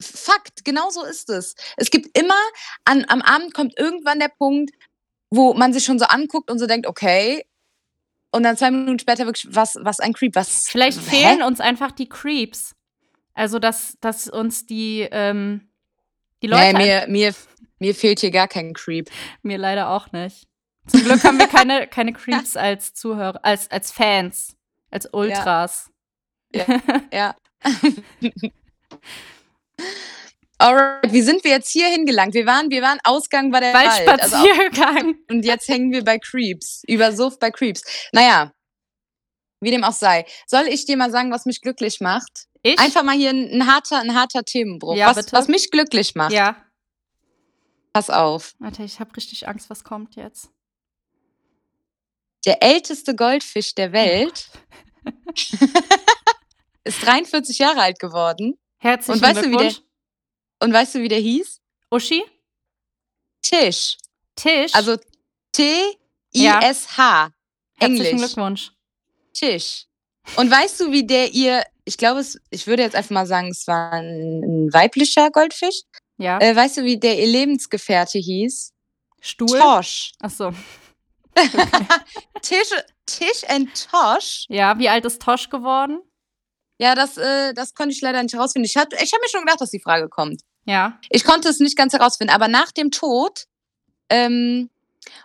[0.00, 1.54] Fakt, genau so ist es.
[1.76, 2.38] Es gibt immer,
[2.84, 4.70] an, am Abend kommt irgendwann der Punkt,
[5.30, 7.44] wo man sich schon so anguckt und so denkt, okay.
[8.32, 10.68] Und dann zwei Minuten später wirklich, was, was ein Creep, was.
[10.68, 11.02] Vielleicht hä?
[11.02, 12.74] fehlen uns einfach die Creeps.
[13.34, 15.68] Also, dass, dass uns die, ähm,
[16.42, 16.76] die Leute.
[16.76, 17.34] Nee, mir, mir,
[17.78, 19.10] mir fehlt hier gar kein Creep.
[19.42, 20.46] Mir leider auch nicht.
[20.86, 24.56] Zum Glück haben wir keine, keine Creeps als Zuhörer, als, als Fans,
[24.90, 25.90] als Ultras.
[27.12, 27.34] Ja.
[30.60, 32.34] Alright, wie sind wir jetzt hier hingelangt?
[32.34, 34.06] Wir waren, wir waren Ausgang bei der Wald.
[34.06, 35.14] Also Waldspaziergang.
[35.30, 36.82] und jetzt hängen wir bei Creeps.
[36.86, 37.82] Über Suff bei Creeps.
[38.12, 38.52] Naja,
[39.60, 40.26] wie dem auch sei.
[40.46, 42.46] Soll ich dir mal sagen, was mich glücklich macht?
[42.62, 42.78] ich?
[42.78, 44.96] Einfach mal hier ein, ein harter, ein harter Themenbruch.
[44.96, 45.32] Ja, was, bitte.
[45.32, 46.32] was mich glücklich macht.
[46.32, 46.62] Ja.
[47.92, 48.54] Pass auf.
[48.58, 50.50] Warte, ich habe richtig Angst, was kommt jetzt.
[52.46, 54.50] Der älteste Goldfisch der Welt
[56.84, 58.58] ist 43 Jahre alt geworden.
[58.78, 59.89] Herzlichen Und weißt du, wie der- Glückwunsch.
[60.62, 61.60] Und weißt du, wie der hieß?
[61.90, 62.22] Uschi?
[63.42, 63.96] Tisch.
[64.36, 64.74] Tisch?
[64.74, 64.96] Also
[65.52, 67.30] T-I-S-H.
[67.76, 68.32] Herzlichen Englisch.
[68.34, 68.72] Glückwunsch.
[69.32, 69.86] Tisch.
[70.36, 73.48] Und weißt du, wie der ihr, ich glaube, es, ich würde jetzt einfach mal sagen,
[73.48, 75.80] es war ein, weiblicher Goldfisch.
[76.18, 76.38] Ja.
[76.40, 78.72] Äh, weißt du, wie der ihr Lebensgefährte hieß?
[79.20, 79.58] Stuhl?
[79.58, 80.12] Tosh.
[80.20, 80.52] Achso.
[82.42, 82.70] Tisch,
[83.06, 84.44] Tisch and Tosh.
[84.48, 86.00] Ja, wie alt ist Tosh geworden?
[86.78, 88.66] Ja, das, äh, das konnte ich leider nicht herausfinden.
[88.66, 90.42] Ich, hatte- ich habe mir schon gedacht, dass die Frage kommt.
[90.64, 90.98] Ja.
[91.10, 93.44] Ich konnte es nicht ganz herausfinden, aber nach dem Tod
[94.08, 94.70] ähm,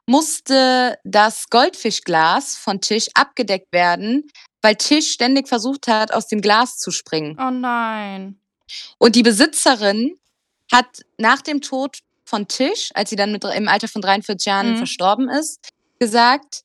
[0.06, 4.28] musste das Goldfischglas von Tisch abgedeckt werden,
[4.62, 7.38] weil Tisch ständig versucht hat, aus dem Glas zu springen.
[7.40, 8.40] Oh nein.
[8.98, 10.18] Und die Besitzerin
[10.72, 14.72] hat nach dem Tod von Tisch, als sie dann mit, im Alter von 43 Jahren
[14.74, 14.78] Mhm.
[14.78, 15.60] verstorben ist,
[16.00, 16.62] gesagt,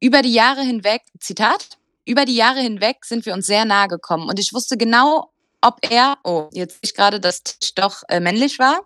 [0.00, 4.28] über die Jahre hinweg, Zitat, über die Jahre hinweg sind wir uns sehr nahe gekommen.
[4.28, 8.20] Und ich wusste genau, ob er, oh, jetzt sehe ich gerade, dass Tisch doch äh,
[8.20, 8.80] männlich war.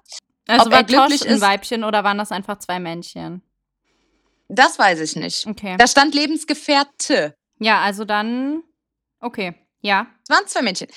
[0.48, 3.42] Also Ob er war Tosh glücklich ein ist- Weibchen oder waren das einfach zwei Männchen?
[4.48, 5.46] Das weiß ich nicht.
[5.46, 5.76] Okay.
[5.78, 7.34] Da stand Lebensgefährte.
[7.58, 8.62] Ja, also dann.
[9.20, 9.54] Okay.
[9.80, 10.06] Ja.
[10.22, 10.88] Es waren zwei Männchen.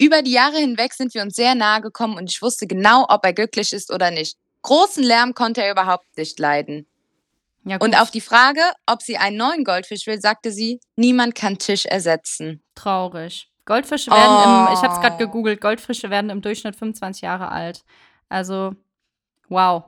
[0.00, 3.24] Über die Jahre hinweg sind wir uns sehr nahe gekommen und ich wusste genau, ob
[3.24, 4.36] er glücklich ist oder nicht.
[4.62, 6.86] Großen Lärm konnte er überhaupt nicht leiden.
[7.64, 11.58] ja Und auf die Frage, ob sie einen neuen Goldfisch will, sagte sie, niemand kann
[11.58, 12.62] Tisch ersetzen.
[12.74, 13.50] Traurig.
[13.68, 15.02] Goldfische werden im, ich habe es Oh.
[15.02, 17.84] gerade gegoogelt, Goldfische werden im Durchschnitt 25 Jahre alt.
[18.30, 18.74] Also,
[19.48, 19.84] wow.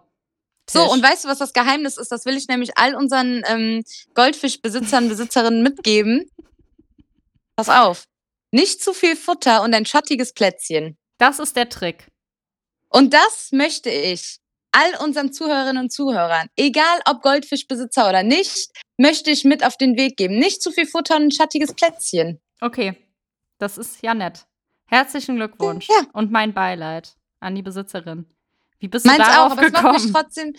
[0.69, 2.13] So, und weißt du, was das Geheimnis ist?
[2.13, 3.83] Das will ich nämlich all unseren ähm,
[4.15, 6.31] Goldfischbesitzern, Besitzerinnen mitgeben.
[7.57, 8.05] Pass auf.
[8.53, 10.97] Nicht zu viel Futter und ein schattiges Plätzchen.
[11.19, 12.07] das ist der Trick.
[12.91, 14.39] Und das möchte ich
[14.73, 19.97] all unseren Zuhörerinnen und Zuhörern, egal ob Goldfischbesitzer oder nicht, möchte ich mit auf den
[19.97, 20.39] Weg geben.
[20.39, 22.41] Nicht zu viel Futter und ein schattiges Plätzchen.
[22.61, 22.97] Okay,
[23.61, 24.47] das ist ja nett.
[24.87, 26.07] Herzlichen Glückwunsch Ja.
[26.13, 28.27] und mein Beileid an die Besitzerin.
[28.81, 30.15] Wie bist du Meins auch, darauf aber es macht mich gekommen?
[30.15, 30.53] trotzdem.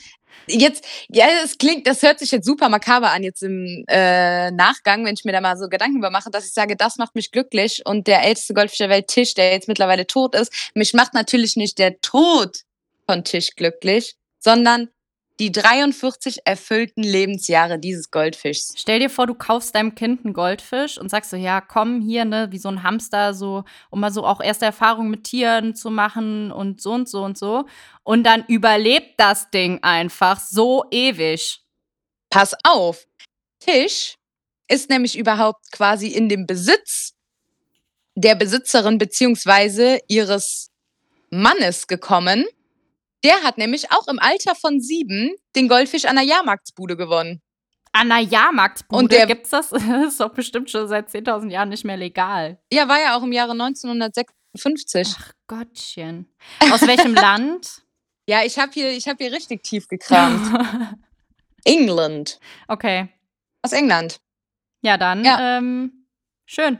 [0.48, 5.04] Jetzt, ja, es klingt, das hört sich jetzt super makaber an, jetzt im äh, Nachgang,
[5.04, 7.32] wenn ich mir da mal so Gedanken über mache, dass ich sage, das macht mich
[7.32, 11.14] glücklich und der älteste Goldfisch der Welt, Tisch, der jetzt mittlerweile tot ist, mich macht
[11.16, 12.60] natürlich nicht der Tod
[13.08, 14.90] von Tisch glücklich, sondern
[15.40, 18.74] die 43 erfüllten Lebensjahre dieses Goldfischs.
[18.78, 22.26] Stell dir vor, du kaufst deinem Kind einen Goldfisch und sagst so, ja, komm hier,
[22.26, 25.90] ne, wie so ein Hamster, so, um mal so auch erste Erfahrungen mit Tieren zu
[25.90, 27.66] machen und so und so und so.
[28.04, 31.62] Und dann überlebt das Ding einfach so ewig.
[32.30, 33.08] Pass auf,
[33.60, 34.16] Tisch
[34.68, 37.14] ist nämlich überhaupt quasi in dem Besitz
[38.16, 40.70] der Besitzerin beziehungsweise ihres
[41.30, 42.46] Mannes gekommen.
[43.24, 47.42] Der hat nämlich auch im Alter von sieben den Goldfisch an der Jahrmarktsbude gewonnen.
[47.94, 51.70] An einer Jahrmarktsbude Und der- gibt's das, das ist doch bestimmt schon seit 10.000 Jahren
[51.70, 52.60] nicht mehr legal.
[52.72, 55.16] Ja, war ja auch im Jahre 1956.
[55.20, 56.28] Ach Gottchen.
[56.72, 57.84] Aus welchem Land?
[58.28, 60.42] Ja, ich habe hier, ich hab hier richtig tief gekramt.
[61.66, 62.40] England.
[62.68, 63.10] okay.
[63.62, 64.20] Aus England.
[64.82, 65.58] Ja, dann, Ja.
[65.58, 66.08] Ähm,
[66.46, 66.80] schön.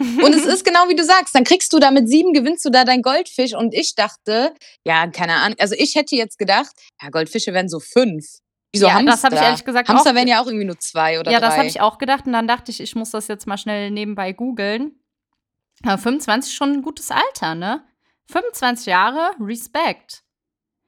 [0.00, 2.70] Und es ist genau wie du sagst, dann kriegst du da mit sieben, gewinnst du
[2.70, 3.54] da dein Goldfisch.
[3.54, 6.70] Und ich dachte, ja, keine Ahnung, also ich hätte jetzt gedacht,
[7.02, 8.24] ja, Goldfische wären so fünf.
[8.72, 9.10] Wieso ja, Hamster?
[9.10, 10.14] das habe ich ehrlich gesagt Hamster auch.
[10.14, 11.48] wären ja auch irgendwie nur zwei oder ja, drei.
[11.48, 13.90] das habe ich auch gedacht und dann dachte ich, ich muss das jetzt mal schnell
[13.90, 14.92] nebenbei googeln.
[15.84, 17.84] Ja, 25 ist schon ein gutes Alter, ne?
[18.30, 20.22] 25 Jahre, Respekt.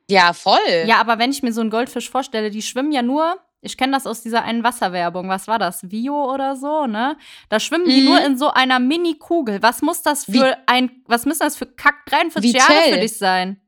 [0.09, 0.59] Ja, voll.
[0.87, 3.93] Ja, aber wenn ich mir so einen Goldfisch vorstelle, die schwimmen ja nur, ich kenne
[3.93, 5.83] das aus dieser einen Wasserwerbung, was war das?
[5.89, 7.17] Vio oder so, ne?
[7.49, 8.05] Da schwimmen die Mhm.
[8.07, 9.63] nur in so einer Mini-Kugel.
[9.63, 13.17] Was muss das für Wie- ein, was müssen das für kack 43 Jahre für dich
[13.17, 13.61] sein?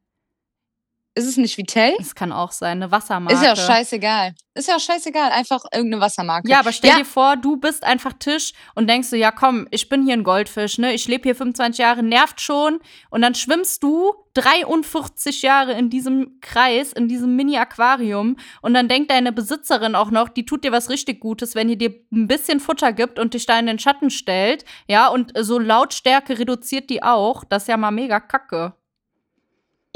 [1.17, 1.95] Ist es nicht Vitell?
[1.99, 3.35] Das kann auch sein, eine Wassermarke.
[3.39, 4.35] Ist ja auch scheißegal.
[4.55, 5.31] Ist ja auch scheißegal.
[5.31, 6.49] Einfach irgendeine Wassermarke.
[6.49, 6.97] Ja, aber stell Ja.
[6.99, 10.25] dir vor, du bist einfach Tisch und denkst so, ja komm, ich bin hier ein
[10.25, 10.93] Goldfisch, ne?
[10.93, 12.81] Ich lebe hier 25 Jahre, nervt schon.
[13.11, 18.37] Und dann schwimmst du 43 Jahre in diesem Kreis, in diesem Mini-Aquarium.
[18.61, 21.79] Und dann denkt deine Besitzerin auch noch, die tut dir was richtig Gutes, wenn die
[21.79, 24.65] dir ein bisschen Futter gibt und dich da in den Schatten stellt.
[24.89, 27.45] Ja, und so Lautstärke reduziert die auch.
[27.45, 28.75] Das ist ja mal mega kacke.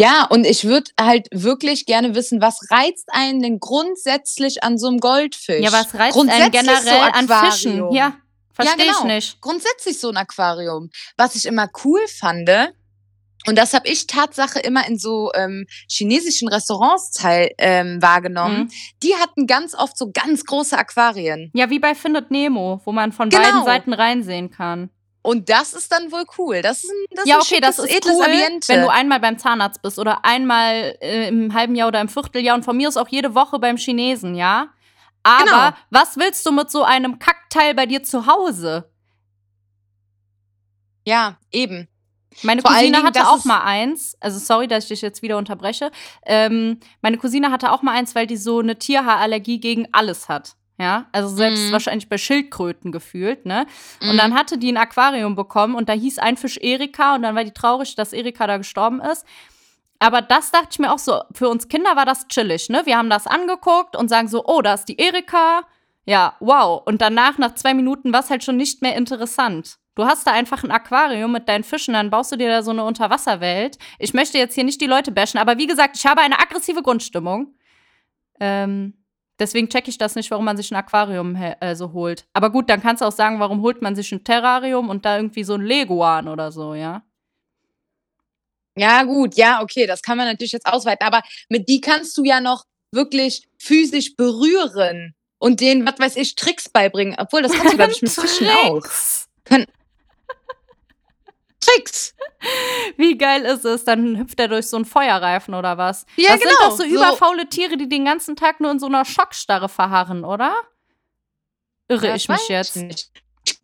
[0.01, 4.87] Ja, und ich würde halt wirklich gerne wissen, was reizt einen denn grundsätzlich an so
[4.87, 5.61] einem Goldfisch?
[5.65, 7.93] Ja, was reizt einen Grundsätzlich generell so an Fischen?
[7.93, 8.15] Ja,
[8.53, 8.99] verstehe genau.
[9.01, 9.41] ich nicht.
[9.41, 10.91] Grundsätzlich so ein Aquarium.
[11.17, 12.49] Was ich immer cool fand,
[13.47, 18.71] und das habe ich Tatsache immer in so ähm, chinesischen Restaurants teil, ähm, wahrgenommen, Mhm.
[19.03, 21.51] die hatten ganz oft so ganz große Aquarien.
[21.55, 23.43] Ja, wie bei Findet Nemo, wo man von Genau.
[23.43, 24.91] beiden Seiten reinsehen kann.
[25.29, 26.63] Und das ist dann wohl cool.
[26.63, 28.69] Das ist ein, das ja, ist okay, ein das schickes, ist edles cool, Ambiente.
[28.69, 32.55] wenn du einmal beim Zahnarzt bist oder einmal äh, im halben Jahr oder im Vierteljahr
[32.57, 34.69] und von mir aus auch jede Woche beim Chinesen, ja?
[35.25, 35.71] Aber Genau.
[35.91, 38.91] was willst du mit so einem Kackteil bei dir zu Hause?
[41.05, 41.89] ja, eben.
[42.43, 44.17] Meine Vor Cousine Dingen, hatte auch ist- mal eins.
[44.21, 45.91] Also sorry, dass ich dich jetzt wieder unterbreche.
[46.25, 50.55] Ähm, meine Cousine hatte auch mal eins, weil die so eine Tierhaarallergie gegen alles hat.
[50.81, 51.73] Ja, also selbst Mhm.
[51.73, 53.67] wahrscheinlich bei Schildkröten gefühlt, ne?
[54.01, 54.17] Und Mhm.
[54.19, 57.43] dann hatte die ein Aquarium bekommen und da hieß ein Fisch Erika und dann war
[57.43, 59.27] die traurig, dass Erika da gestorben ist.
[59.99, 62.83] Aber das dachte ich mir auch so, für uns Kinder war das chillig, ne?
[62.85, 65.65] Wir haben das angeguckt und sagen so, oh, da ist die Erika.
[66.07, 66.81] Ja, wow.
[66.87, 69.79] Und danach, nach zwei Minuten, war es halt schon nicht mehr interessant.
[69.97, 72.71] Du hast da einfach ein Aquarium mit deinen Fischen, dann baust du dir da so
[72.71, 73.79] eine Unterwasserwelt.
[73.99, 76.83] Ich möchte jetzt hier nicht die Leute bashen, aber wie gesagt, ich habe eine aggressive
[76.83, 77.53] Grundstimmung.
[78.39, 78.95] Ähm,
[79.39, 82.27] deswegen checke ich das nicht, warum man sich ein Aquarium äh, so holt.
[82.33, 85.17] Aber gut, dann kannst du auch sagen, warum holt man sich ein Terrarium und da
[85.17, 87.03] irgendwie so ein Leguan oder so, ja?
[88.77, 92.25] Ja, gut, ja, okay, das kann man natürlich jetzt ausweiten, aber mit die kannst du
[92.25, 97.17] ja noch wirklich physisch berühren und denen, was weiß ich, Tricks beibringen.
[97.19, 98.81] Obwohl, das kannst du, glaube ich, mit Fischen auch.
[98.81, 99.29] Tricks.
[101.75, 102.15] Tricks!
[102.97, 103.85] Wie geil ist es?
[103.85, 106.07] Dann hüpft er durch so einen Feuerreifen oder was?
[106.17, 106.51] Ja, das genau.
[106.51, 109.69] sind doch so So- überfaule Tiere, die den ganzen Tag nur in so einer Schockstarre
[109.69, 110.55] verharren, oder?
[111.89, 112.77] Irre Ja, ich mich jetzt.
[112.77, 113.11] nicht.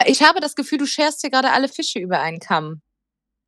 [0.06, 2.80] Ich habe das Gefühl, du scherst hier gerade alle Fische über einen Kamm.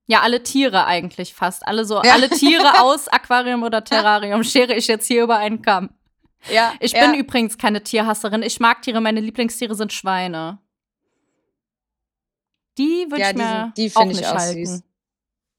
[0.06, 1.66] Ja, alle Tiere eigentlich fast.
[1.66, 2.12] Alle so, Ja.
[2.12, 5.90] alle Tiere aus Aquarium oder Terrarium schere ich jetzt hier über einen Kamm.
[6.50, 7.00] Ja, Ich ja.
[7.10, 8.42] bin übrigens keine Tierhasserin.
[8.42, 9.00] Ich mag Tiere.
[9.00, 10.58] Meine Lieblingstiere sind Schweine.
[12.78, 14.66] Die würde Ja, ich die mir sind- die auch find ich nicht auch halten.
[14.66, 14.80] süß.
[14.80, 14.84] Die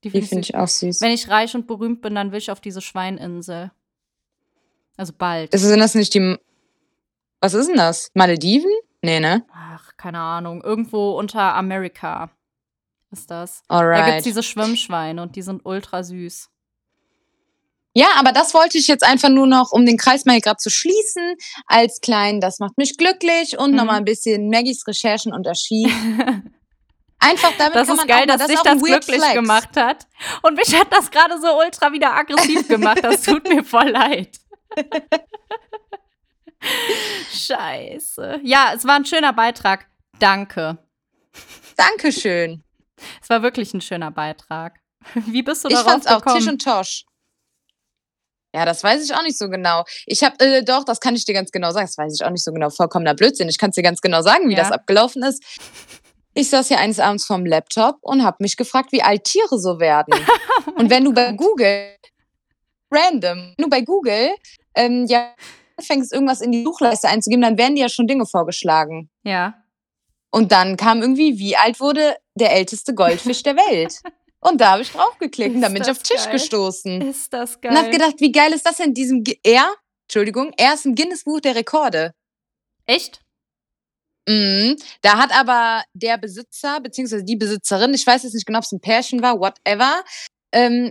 [0.02, 1.00] Die finde finde ich auch süß.
[1.00, 3.72] Wenn ich reich und berühmt bin, dann will ich auf diese Schweininsel.
[4.96, 5.52] Also bald.
[5.54, 6.36] Ist denn das nicht die.
[7.40, 8.10] Was ist denn das?
[8.14, 8.70] Malediven?
[9.02, 9.44] Nee, ne?
[9.52, 10.62] Ach, keine Ahnung.
[10.62, 12.30] Irgendwo unter Amerika
[13.12, 13.62] ist das.
[13.68, 14.06] Da Alright.
[14.06, 16.48] gibt's diese Schwimmschweine und die sind ultra süß.
[17.94, 20.58] Ja, aber das wollte ich jetzt einfach nur noch, um den Kreis mal hier gerade
[20.58, 21.34] zu schließen,
[21.66, 23.76] als klein, das macht mich glücklich und Mhm.
[23.76, 25.90] nochmal ein bisschen Maggies Recherchen Archiv.
[27.20, 29.34] Einfach damit Das kann ist man geil, auch dass das dich das glücklich Flex.
[29.34, 30.06] gemacht hat.
[30.42, 33.00] Und mich hat das gerade so ultra wieder aggressiv gemacht.
[33.02, 34.38] Das tut mir voll leid.
[37.32, 38.40] Scheiße.
[38.42, 39.86] Ja, es war ein schöner Beitrag.
[40.18, 40.78] Danke.
[41.76, 42.64] Dankeschön.
[43.22, 44.78] Es war wirklich ein schöner Beitrag.
[45.14, 46.38] Wie bist du Ich darauf fand's auch gekommen?
[46.40, 47.04] Tisch und Tosch.
[48.54, 49.84] Ja, das weiß ich auch nicht so genau.
[50.06, 51.86] Ich habe, äh, doch, das kann ich dir ganz genau sagen.
[51.86, 52.70] Das weiß ich auch nicht so genau.
[52.70, 53.48] Vollkommener Blödsinn.
[53.48, 54.60] Ich kann es dir ganz genau sagen, wie Ja.
[54.62, 55.42] das abgelaufen ist.
[56.38, 59.80] Ich saß hier eines Abends vorm Laptop und habe mich gefragt, wie alt Tiere so
[59.80, 60.14] werden.
[60.76, 61.96] und wenn du bei Google,
[62.92, 64.30] random, wenn du bei Google,
[64.76, 65.34] ähm, ja,
[65.80, 69.10] fängst irgendwas in die Suchleiste einzugeben, dann werden dir ja schon Dinge vorgeschlagen.
[69.24, 69.54] ja.
[70.30, 73.98] Und dann kam irgendwie, wie alt wurde der älteste Goldfisch der Welt?
[74.40, 76.34] Und da habe ich draufgeklickt und dann bin ich auf Tisch geil.
[76.34, 77.00] gestoßen.
[77.00, 77.72] Ist das geil.
[77.72, 78.94] Und hab gedacht, wie geil ist das denn?
[78.94, 79.68] Diesem G er,
[80.02, 82.14] Entschuldigung, er ist im Guinness-Buch der Rekorde.
[82.86, 83.20] Echt?
[84.28, 84.76] Mhm.
[85.00, 88.72] Da hat aber der Besitzer, beziehungsweise die Besitzerin, ich weiß jetzt nicht genau, ob es
[88.72, 90.04] ein Pärchen war, whatever,
[90.52, 90.90] ähm,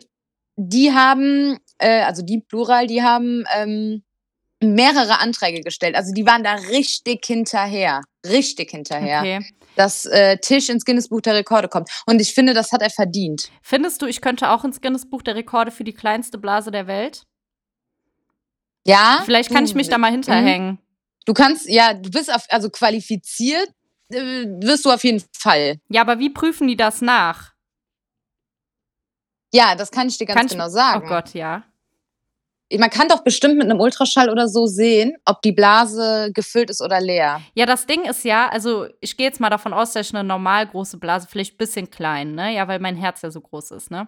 [0.56, 4.04] die haben, äh, also die Plural, die haben ähm,
[4.60, 5.96] mehrere Anträge gestellt.
[5.96, 8.02] Also die waren da richtig hinterher.
[8.28, 9.20] Richtig hinterher.
[9.20, 9.54] Okay.
[9.76, 11.92] Dass äh, Tisch ins Guinness-Buch der Rekorde kommt.
[12.08, 13.52] Und ich finde, das hat er verdient.
[13.62, 17.22] Findest du, ich könnte auch ins Guinness-Buch der Rekorde für die kleinste Blase der Welt?
[18.88, 19.22] Ja.
[19.26, 20.80] Vielleicht kann ich mich da mal hinterhängen.
[21.28, 23.68] Du kannst, ja, du bist auf, also qualifiziert,
[24.10, 25.78] äh, wirst du auf jeden Fall.
[25.90, 27.52] Ja, aber wie prüfen die das nach?
[29.54, 31.04] Ja, das kann ich dir ganz Kann ich- genau sagen.
[31.06, 31.64] Oh Gott, ja.
[32.78, 36.82] Man kann doch bestimmt mit einem Ultraschall oder so sehen, ob die Blase gefüllt ist
[36.82, 37.42] oder leer.
[37.56, 40.26] Ja, das Ding ist ja, also ich gehe jetzt mal davon aus, dass ich eine
[40.26, 42.54] normal große Blase, vielleicht ein bisschen klein, ne?
[42.54, 44.08] Ja, weil mein Herz ja so groß ist, ne?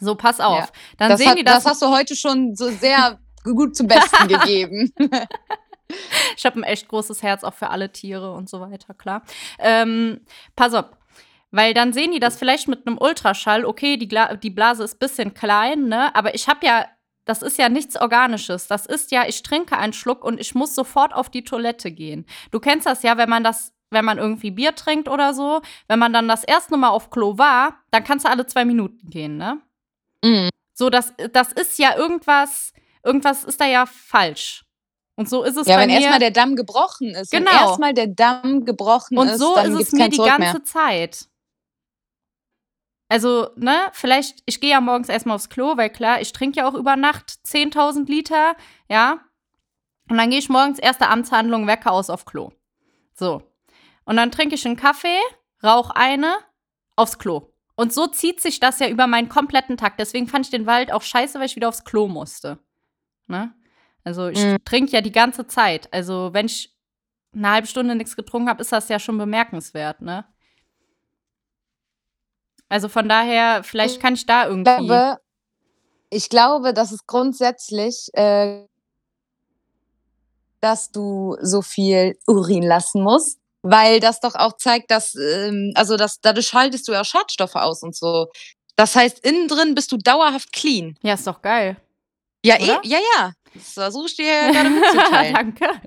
[0.00, 0.58] So, pass auf.
[0.60, 0.68] Ja.
[0.98, 1.72] Dann Das, sehen hat, die das das.
[1.72, 4.92] hast du heute schon so sehr gut zum Besten gegeben.
[6.36, 9.22] ich habe ein echt großes Herz auch für alle Tiere und so weiter, klar.
[9.58, 10.20] Ähm,
[10.54, 10.86] pass auf.
[11.50, 14.96] Weil dann sehen die das vielleicht mit einem Ultraschall, okay, die, Gla die Blase ist
[14.96, 16.14] ein bisschen klein, ne?
[16.14, 16.86] Aber ich habe ja,
[17.24, 18.66] das ist ja nichts Organisches.
[18.66, 22.26] Das ist ja, ich trinke einen Schluck und ich muss sofort auf die Toilette gehen.
[22.50, 25.98] Du kennst das ja, wenn man das, wenn man irgendwie Bier trinkt oder so, wenn
[25.98, 29.36] man dann das erste Mal auf Klo war, dann kannst du alle zwei Minuten gehen,
[29.36, 29.60] ne?
[30.22, 30.50] Mhm.
[30.74, 34.65] So, das, das ist ja irgendwas, irgendwas ist da ja falsch.
[35.16, 35.96] Und so ist es Ja, bei wenn mir.
[36.00, 37.32] erstmal der Damm gebrochen ist.
[37.32, 37.68] Wenn Genau.
[37.68, 40.64] erstmal der Damm gebrochen Und ist, so dann ist es mir die Zurück ganze mehr.
[40.64, 41.26] Zeit.
[43.08, 46.68] Also, ne, vielleicht, ich gehe ja morgens erstmal aufs Klo, weil klar, ich trinke ja
[46.68, 48.56] auch über Nacht 10.000 Liter,
[48.88, 49.20] ja.
[50.10, 52.50] Und dann gehe ich morgens erste Amtshandlung, Wecker aus auf Klo.
[53.14, 53.42] So.
[54.04, 55.18] Und dann trinke ich einen Kaffee,
[55.62, 56.36] rauche eine,
[56.96, 57.52] aufs Klo.
[57.76, 59.98] Und so zieht sich das ja über meinen kompletten Tag.
[59.98, 62.58] Deswegen fand ich den Wald auch scheiße, weil ich wieder aufs Klo musste.
[63.26, 63.52] Ne?
[64.06, 64.58] Also ich Mhm.
[64.64, 65.92] trinke ja die ganze Zeit.
[65.92, 66.72] Also wenn ich
[67.34, 70.24] eine halbe Stunde nichts getrunken habe, ist das ja schon bemerkenswert, ne?
[72.68, 74.64] Also von daher, vielleicht kann ich da Ich irgendwie.
[74.86, 75.16] glaube,
[76.10, 78.64] ich glaube, dass es grundsätzlich, äh,
[80.60, 85.96] dass du so viel Urin lassen musst, weil das doch auch zeigt, dass, ähm, also
[85.96, 88.28] das, dadurch schaltest du ja Schadstoffe aus und so.
[88.76, 90.96] Das heißt, innen drin bist du dauerhaft clean.
[91.02, 91.76] Ja, ist doch geil.
[92.44, 93.32] Ja, eh, ja, ja.
[93.58, 95.34] Das versuche ich dir ja gerade mitzuteilen.
[95.58, 95.80] Danke.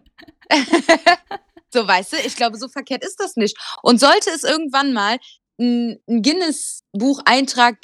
[1.71, 3.55] So, weißt du, ich glaube, so verkehrt ist das nicht.
[3.83, 5.17] Und sollte es irgendwann mal
[5.59, 7.77] ein ein Guinness-Bucheintrag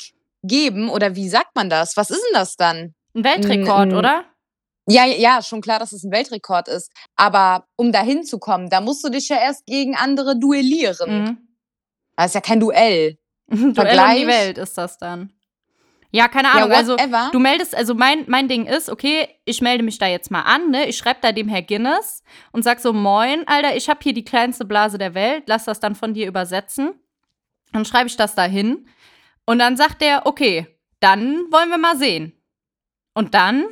[0.43, 1.95] geben, oder wie sagt man das?
[1.97, 2.95] Was ist denn das dann?
[3.13, 3.95] Ein Weltrekord, mm.
[3.95, 4.25] oder?
[4.87, 6.91] Ja, ja, schon klar, dass es ein Weltrekord ist.
[7.15, 11.23] Aber um da hinzukommen, da musst du dich ja erst gegen andere duellieren.
[11.23, 11.37] Mhm.
[12.15, 13.17] Das ist ja kein Duell.
[13.47, 14.27] Duell um die Vergleich.
[14.27, 15.33] Welt ist das dann.
[16.15, 16.71] Ja, keine Ja, Ahnung.
[16.71, 17.29] also, whatever.
[17.33, 20.71] du meldest, also mein, mein Ding ist, okay, ich melde mich da jetzt mal an,
[20.71, 20.87] ne?
[20.87, 22.23] Ich schreibe da dem Herr Guinness
[22.53, 25.81] und sag so, moin, Alter, ich habe hier die kleinste Blase der Welt, lass das
[25.81, 26.93] dann von dir übersetzen.
[27.73, 28.87] Dann schreibe ich das da hin.
[29.45, 30.67] Und dann sagt der, okay,
[31.01, 32.31] dann wollen wir mal sehen.
[33.13, 33.65] Und dann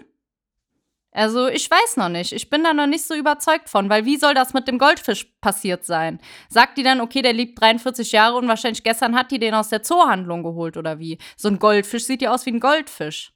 [1.13, 2.31] Also ich weiß noch nicht.
[2.33, 5.25] Ich bin da noch nicht so überzeugt von, weil wie soll das mit dem Goldfisch
[5.41, 6.19] passiert sein?
[6.49, 9.69] Sagt die dann, okay, der liegt 43 Jahre und wahrscheinlich gestern hat die den aus
[9.69, 11.19] der Zoohandlung geholt oder wie?
[11.37, 13.31] So ein Goldfisch sieht ja aus wie ein Goldfisch.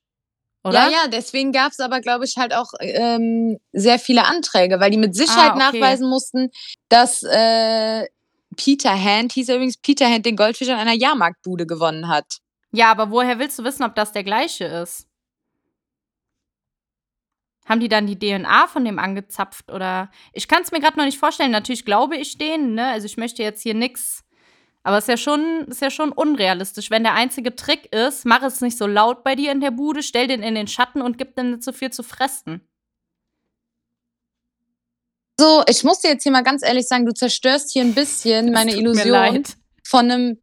[0.63, 0.85] Oder?
[0.85, 4.89] Ja, ja, deswegen gab es aber, glaube ich, halt auch ähm, sehr viele Anträge, weil
[4.91, 5.79] die mit Sicherheit Ah, okay.
[5.79, 6.49] nachweisen mussten,
[6.89, 8.05] dass äh,
[8.57, 12.39] Peter Hand, hieß er übrigens, Peter Hand den Goldfisch an einer Jahrmarktbude gewonnen hat.
[12.71, 15.06] Ja, aber woher willst du wissen, ob das der gleiche ist?
[17.67, 20.09] Haben die dann die DNA von dem angezapft oder?
[20.31, 21.51] Ich kann es mir gerade noch nicht vorstellen.
[21.51, 22.87] Natürlich glaube ich denen, ne?
[22.87, 24.23] Also ich möchte jetzt hier nix.
[24.83, 26.89] Aber es ist ja schon, ist ja schon unrealistisch.
[26.89, 30.01] Wenn der einzige Trick ist, mach es nicht so laut bei dir in der Bude,
[30.01, 32.65] stell den in den Schatten und gib dem nicht so viel zu fressen.
[35.37, 38.51] So, ich muss dir jetzt hier mal ganz ehrlich sagen, du zerstörst hier ein bisschen
[38.53, 39.43] meine Illusion
[39.83, 40.41] von einem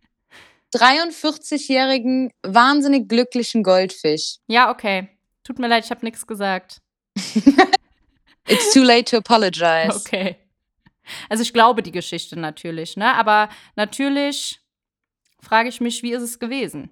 [0.75, 4.37] 43-jährigen, wahnsinnig glücklichen Goldfisch.
[4.47, 5.09] Ja, okay.
[5.43, 6.81] Tut mir leid, ich habe nichts gesagt.
[8.47, 9.95] It's too late to apologize.
[9.97, 10.37] Okay.
[11.29, 13.15] Also ich glaube die Geschichte natürlich, ne?
[13.15, 14.61] Aber natürlich
[15.41, 16.91] frage ich mich, wie ist es gewesen?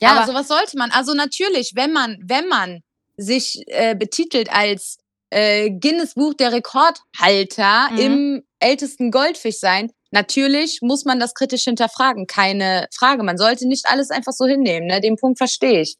[0.00, 0.90] Ja, Aber- sowas sollte man.
[0.90, 2.82] Also natürlich, wenn man, wenn man
[3.16, 4.98] sich äh, betitelt als
[5.30, 7.98] äh, Guinness Buch der Rekordhalter Mhm.
[7.98, 12.26] im ältesten Goldfisch sein, natürlich muss man das kritisch hinterfragen.
[12.26, 13.22] Keine Frage.
[13.22, 14.86] Man sollte nicht alles einfach so hinnehmen.
[14.86, 15.00] Ne?
[15.00, 15.96] Den Punkt verstehe ich.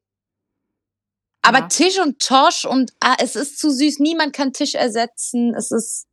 [1.42, 1.66] Aber Ja.
[1.68, 3.98] Tisch und Tosch und ah, es ist zu süß.
[3.98, 5.54] Niemand kann Tisch ersetzen.
[5.54, 6.06] Es ist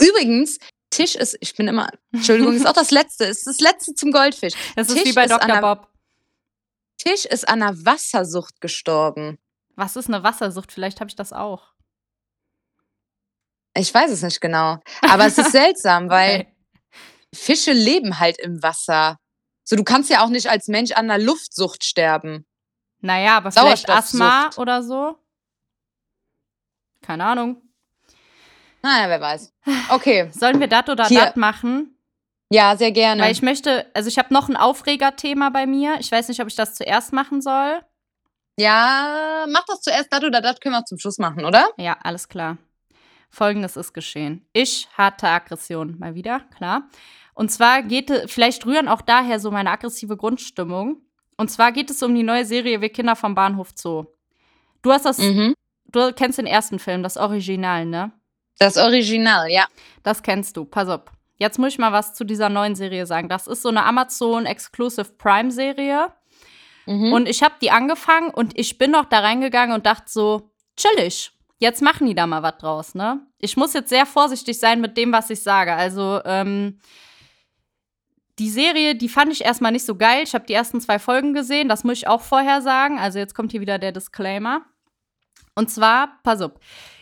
[0.00, 0.58] übrigens
[0.90, 1.36] Tisch ist.
[1.40, 1.88] Ich bin immer.
[2.12, 3.24] Entschuldigung, ist auch das letzte.
[3.24, 4.54] Ist das letzte zum Goldfisch.
[4.74, 5.46] Das ist Tisch wie bei Dr.
[5.46, 5.88] der- Bob.
[6.98, 9.38] Tisch ist an einer Wassersucht gestorben.
[9.76, 10.72] Was ist eine Wassersucht?
[10.72, 11.74] Vielleicht habe ich das auch.
[13.76, 14.78] Ich weiß es nicht genau.
[15.02, 16.54] Aber es ist seltsam, weil Okay.
[17.34, 19.18] Fische leben halt im Wasser.
[19.62, 22.46] So, du kannst ja auch nicht als Mensch an einer Luftsucht sterben.
[23.00, 23.88] Naja, aber vielleicht.
[23.88, 25.18] Asthma oder so.
[27.02, 27.62] Keine Ahnung.
[28.82, 29.52] Naja, wer weiß.
[29.90, 30.30] Okay.
[30.32, 31.94] Sollen wir das oder das machen?
[32.50, 33.22] Ja, sehr gerne.
[33.22, 35.96] Weil ich möchte, also ich habe noch ein Aufregerthema bei mir.
[36.00, 37.82] Ich weiß nicht, ob ich das zuerst machen soll.
[38.58, 41.68] ja, mach das zuerst, das oder das können wir zum Schluss machen, oder?
[41.76, 42.56] Ja, alles klar.
[43.30, 44.46] Folgendes ist geschehen.
[44.54, 46.88] Ich hatte Aggression, mal wieder, klar.
[47.34, 51.02] Und zwar geht vielleicht rühren auch daher so meine aggressive Grundstimmung.
[51.38, 54.04] Und zwar geht es um die neue Serie Wir Kinder vom Bahnhof Zoo.
[54.82, 55.54] Du hast das, Mhm.
[55.86, 58.12] du kennst den ersten Film, das Original, ne?
[58.58, 59.66] Das Original, ja.
[60.02, 60.64] Das kennst du.
[60.64, 61.02] Pass auf.
[61.36, 63.28] Jetzt muss ich mal was zu dieser neuen Serie sagen.
[63.28, 66.12] Das ist so eine Amazon Exclusive Prime Serie.
[66.86, 67.12] Mhm.
[67.12, 71.30] Und ich habe die angefangen und ich bin noch da reingegangen und dachte so, chillig.
[71.60, 73.20] Jetzt machen die da mal was draus, ne?
[73.38, 75.72] Ich muss jetzt sehr vorsichtig sein mit dem, was ich sage.
[75.74, 76.80] Also, ähm,
[78.38, 80.22] die Serie, die fand ich erstmal nicht so geil.
[80.22, 82.98] Ich habe die ersten zwei Folgen gesehen, das muss ich auch vorher sagen.
[82.98, 84.62] Also, jetzt kommt hier wieder der Disclaimer.
[85.54, 86.52] Und zwar, pass auf,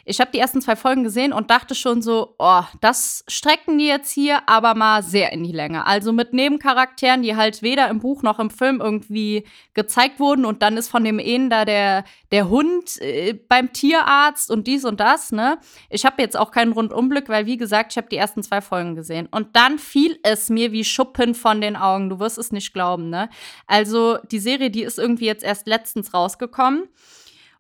[0.09, 3.89] ich habe die ersten zwei Folgen gesehen und dachte schon so, oh, das strecken die
[3.89, 5.85] jetzt hier aber mal sehr in die Länge.
[5.85, 10.63] Also mit Nebencharakteren, die halt weder im Buch noch im Film irgendwie gezeigt wurden und
[10.63, 15.01] dann ist von dem einen da der, der Hund äh, beim Tierarzt und dies und
[15.01, 15.59] das, ne?
[15.91, 18.95] Ich habe jetzt auch keinen Rundumblick, weil wie gesagt, ich habe die ersten zwei Folgen
[18.95, 22.11] gesehen und dann fiel es mir wie Schuppen von den Augen.
[22.11, 23.29] Du wirst es nicht glauben, ne?
[23.67, 26.85] Also die Serie, die ist irgendwie jetzt erst letztens rausgekommen.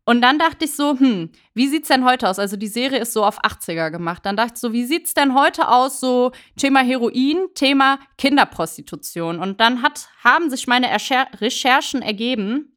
[0.09, 2.38] Und dann dachte ich so, hm, wie sieht's denn heute aus?
[2.38, 4.25] Also die Serie ist so auf 80er gemacht.
[4.25, 5.99] Dann dachte ich so, wie sieht's denn heute aus?
[5.99, 9.40] So Thema Heroin, Thema Kinderprostitution.
[9.40, 12.77] Und dann hat, haben sich meine Erscher Recherchen ergeben,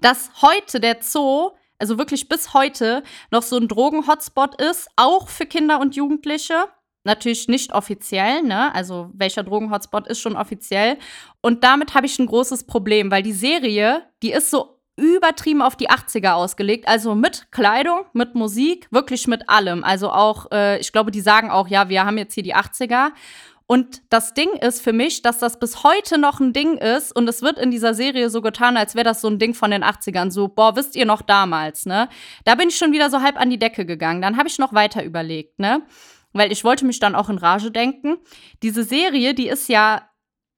[0.00, 5.44] dass heute der Zoo, also wirklich bis heute, noch so ein Drogen-Hotspot ist, auch für
[5.44, 6.64] Kinder und Jugendliche.
[7.04, 8.74] Natürlich nicht offiziell, ne?
[8.74, 10.96] Also welcher Drogen-Hotspot ist schon offiziell.
[11.42, 15.76] Und damit habe ich ein großes Problem, weil die Serie, die ist so übertrieben auf
[15.76, 16.86] die 80er ausgelegt.
[16.88, 19.84] Also mit Kleidung, mit Musik, wirklich mit allem.
[19.84, 23.10] Also auch, äh, ich glaube, die sagen auch, ja, wir haben jetzt hier die 80er.
[23.70, 27.28] Und das Ding ist für mich, dass das bis heute noch ein Ding ist und
[27.28, 29.84] es wird in dieser Serie so getan, als wäre das so ein Ding von den
[29.84, 30.32] 80ern.
[30.32, 32.08] So, boah, wisst ihr noch damals, ne?
[32.44, 34.22] Da bin ich schon wieder so halb an die Decke gegangen.
[34.22, 35.82] Dann habe ich noch weiter überlegt, ne?
[36.32, 38.16] Weil ich wollte mich dann auch in Rage denken.
[38.64, 40.09] Diese Serie, die ist ja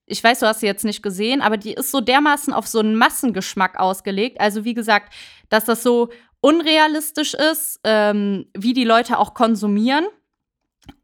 [0.06, 2.80] ich weiß, du hast sie jetzt nicht gesehen, aber die ist so dermaßen auf so
[2.80, 4.40] einen Massengeschmack ausgelegt.
[4.40, 5.12] Also wie gesagt,
[5.48, 6.10] dass das so
[6.40, 10.04] unrealistisch ist, ähm, wie die Leute auch konsumieren.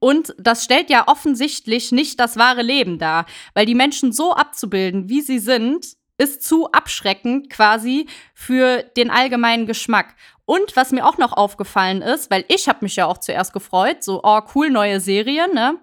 [0.01, 5.09] Und das stellt ja offensichtlich nicht das wahre Leben dar, weil die Menschen so abzubilden,
[5.09, 5.87] wie sie sind,
[6.19, 10.17] ist zu abschreckend quasi für den allgemeinen Geschmack.
[10.45, 14.03] Und was mir auch noch aufgefallen ist, weil ich habe mich ja auch zuerst gefreut,
[14.03, 15.79] so oh cool neue Serie, ne?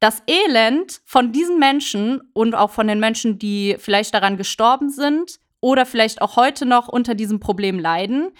[0.00, 5.38] Das Elend von diesen Menschen und auch von den Menschen, die vielleicht daran gestorben sind
[5.60, 8.32] oder vielleicht auch heute noch unter diesem Problem leiden,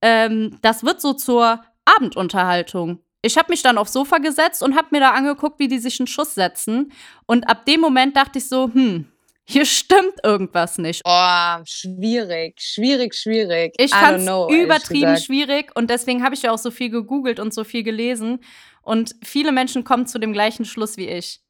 [0.00, 3.00] ähm, das wird so zur Abendunterhaltung.
[3.22, 6.00] Ich habe mich dann aufs Sofa gesetzt und habe mir da angeguckt, wie die sich
[6.00, 6.92] einen Schuss setzen.
[7.26, 9.06] Und ab dem Moment dachte ich so, hm,
[9.44, 11.02] hier stimmt irgendwas nicht.
[11.04, 13.74] Oh, schwierig, schwierig, schwierig.
[13.76, 17.52] Ich fand es übertrieben schwierig und deswegen habe ich ja auch so viel gegoogelt und
[17.52, 18.40] so viel gelesen.
[18.82, 21.40] Und viele Menschen kommen zu dem gleichen Schluss wie ich.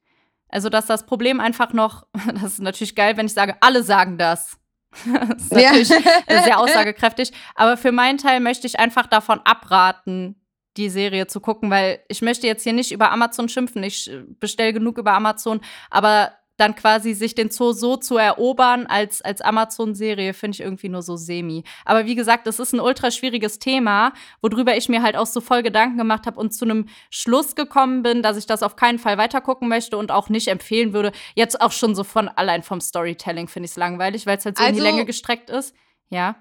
[0.48, 4.18] Also, dass das Problem einfach noch, das ist natürlich geil, wenn ich sage, alle sagen
[4.18, 4.58] das.
[5.06, 6.42] das ist natürlich ja.
[6.44, 7.32] sehr aussagekräftig.
[7.54, 10.38] Aber für meinen Teil möchte ich einfach davon abraten,
[10.76, 13.82] die Serie zu gucken, weil ich möchte jetzt hier nicht über Amazon schimpfen.
[13.82, 14.10] Ich
[14.40, 15.60] bestelle genug über Amazon,
[15.90, 20.88] aber dann quasi sich den Zoo so zu erobern als, als Amazon-Serie, finde ich irgendwie
[20.88, 21.64] nur so semi.
[21.84, 25.40] Aber wie gesagt, das ist ein ultra schwieriges Thema, worüber ich mir halt auch so
[25.40, 29.00] voll Gedanken gemacht habe und zu einem Schluss gekommen bin, dass ich das auf keinen
[29.00, 31.10] Fall weitergucken möchte und auch nicht empfehlen würde.
[31.34, 34.56] Jetzt auch schon so von allein vom Storytelling finde ich es langweilig, weil es halt
[34.56, 35.74] so also, in die also Länge gestreckt ist.
[36.10, 36.36] Ja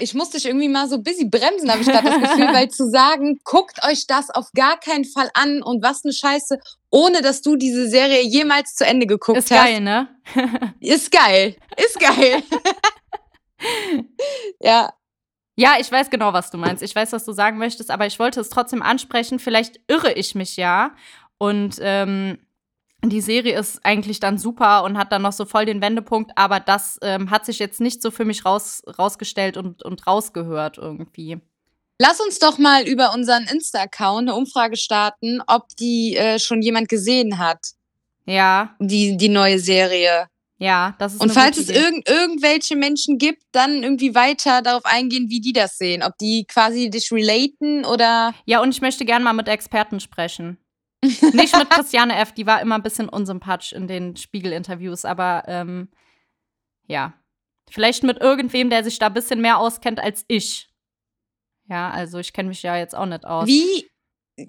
[0.00, 2.88] ich musste dich irgendwie mal so busy bremsen, habe ich gerade das Gefühl, weil zu
[2.88, 6.58] sagen, guckt euch das auf gar keinen Fall an und was eine Scheiße,
[6.90, 9.58] ohne dass du diese Serie jemals zu Ende geguckt ist hast.
[9.58, 10.08] Ist geil, ne?
[10.80, 11.56] ist geil.
[11.76, 12.42] Ist geil.
[14.60, 14.92] ja.
[15.56, 16.84] Ja, ich weiß genau, was du meinst.
[16.84, 19.40] Ich weiß, was du sagen möchtest, aber ich wollte es trotzdem ansprechen.
[19.40, 20.94] Vielleicht irre ich mich ja.
[21.36, 22.38] Und ähm,
[23.04, 26.58] die Serie ist eigentlich dann super und hat dann noch so voll den Wendepunkt, aber
[26.58, 31.38] das ähm, hat sich jetzt nicht so für mich raus, rausgestellt und, und rausgehört irgendwie.
[32.00, 36.88] Lass uns doch mal über unseren Insta-Account eine Umfrage starten, ob die äh, schon jemand
[36.88, 37.58] gesehen hat.
[38.24, 38.74] Ja.
[38.78, 40.28] Die, die neue Serie.
[40.58, 45.28] Ja, das ist Und falls es irgend, irgendwelche Menschen gibt, dann irgendwie weiter darauf eingehen,
[45.28, 46.02] wie die das sehen.
[46.02, 48.34] Ob die quasi dich relaten oder.
[48.44, 50.58] Ja, und ich möchte gerne mal mit Experten sprechen.
[51.02, 55.88] Nicht mit Christiane F., die war immer ein bisschen unsympathisch in den Spiegel-Interviews, aber ähm,
[56.86, 57.14] ja.
[57.70, 60.68] Vielleicht mit irgendwem, der sich da ein bisschen mehr auskennt als ich.
[61.68, 63.46] Ja, also ich kenne mich ja jetzt auch nicht aus.
[63.46, 63.86] Wie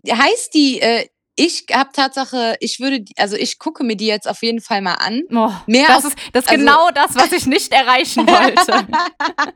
[0.09, 0.81] heißt die?
[0.81, 4.81] Äh, ich habe Tatsache, ich würde, also ich gucke mir die jetzt auf jeden Fall
[4.81, 5.23] mal an.
[5.31, 8.87] Oh, mehr das, auf, ist, das also, genau das, was ich nicht erreichen wollte.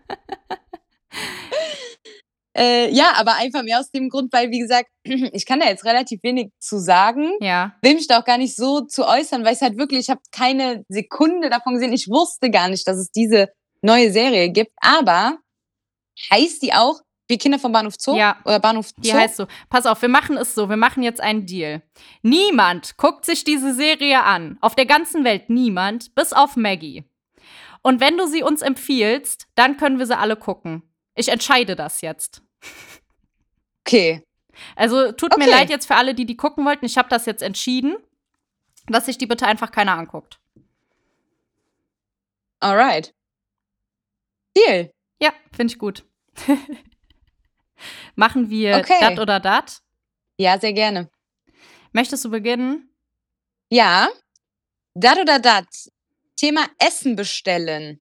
[2.56, 5.86] Äh, ja, aber einfach mehr aus dem Grund, weil, wie gesagt, ich kann da jetzt
[5.86, 7.32] relativ wenig zu sagen.
[7.39, 7.76] Ja.
[7.82, 10.22] Will mich da auch gar nicht so zu äußern, weil ich halt wirklich, ich habe
[10.32, 11.93] keine Sekunde davon gesehen.
[11.93, 13.49] Ich wusste gar nicht, dass es diese
[13.82, 14.72] neue Serie gibt.
[14.82, 15.38] Aber
[16.32, 18.16] heißt die auch wie Kinder vom Bahnhof Zoo?
[18.16, 18.38] Ja.
[18.45, 19.01] Oder Bahnhof Zoo?
[19.01, 19.47] Die heißt so.
[19.70, 20.70] Pass auf, wir machen es so.
[20.70, 21.82] Wir machen jetzt einen Deal.
[22.22, 24.58] Niemand guckt sich diese Serie an.
[24.62, 27.06] Auf der ganzen Welt niemand, bis auf Maggie.
[27.82, 30.84] Und wenn du sie uns empfiehlst, dann können wir sie alle gucken.
[31.16, 32.41] Ich entscheide das jetzt.
[33.86, 34.24] Okay.
[34.76, 35.43] Also tut okay.
[35.43, 36.86] mir leid jetzt für alle, die die gucken wollten.
[36.86, 37.97] Ich habe das jetzt entschieden,
[38.88, 40.39] dass sich die bitte einfach keiner anguckt.
[42.59, 43.14] Alright.
[44.55, 44.93] Deal.
[45.20, 46.05] Ja, finde ich gut.
[48.16, 48.99] Machen wir okay.
[49.01, 49.82] dat oder dat?
[50.38, 51.09] Ja, sehr gerne.
[51.91, 52.89] Möchtest du beginnen?
[53.70, 54.09] Ja.
[54.93, 55.68] Dat oder dat.
[56.36, 57.99] Thema Essen bestellen.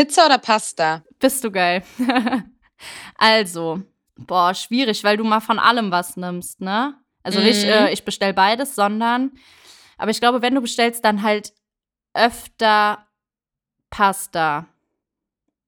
[0.00, 1.04] Pizza oder Pasta?
[1.18, 1.82] Bist du geil.
[3.18, 3.82] also,
[4.16, 6.94] boah, schwierig, weil du mal von allem was nimmst, ne?
[7.22, 7.44] Also mhm.
[7.44, 9.32] nicht, äh, ich bestell beides, sondern,
[9.98, 11.52] aber ich glaube, wenn du bestellst, dann halt
[12.14, 13.06] öfter
[13.90, 14.68] Pasta.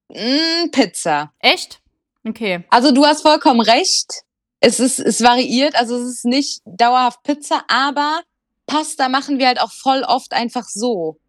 [0.09, 1.31] Mm, Pizza.
[1.37, 1.79] Echt?
[2.27, 2.65] Okay.
[2.71, 4.23] Also du hast vollkommen recht.
[4.61, 8.23] Es ist, es variiert, also es ist nicht dauerhaft Pizza, aber
[8.65, 11.19] Pasta machen wir halt auch voll oft einfach so.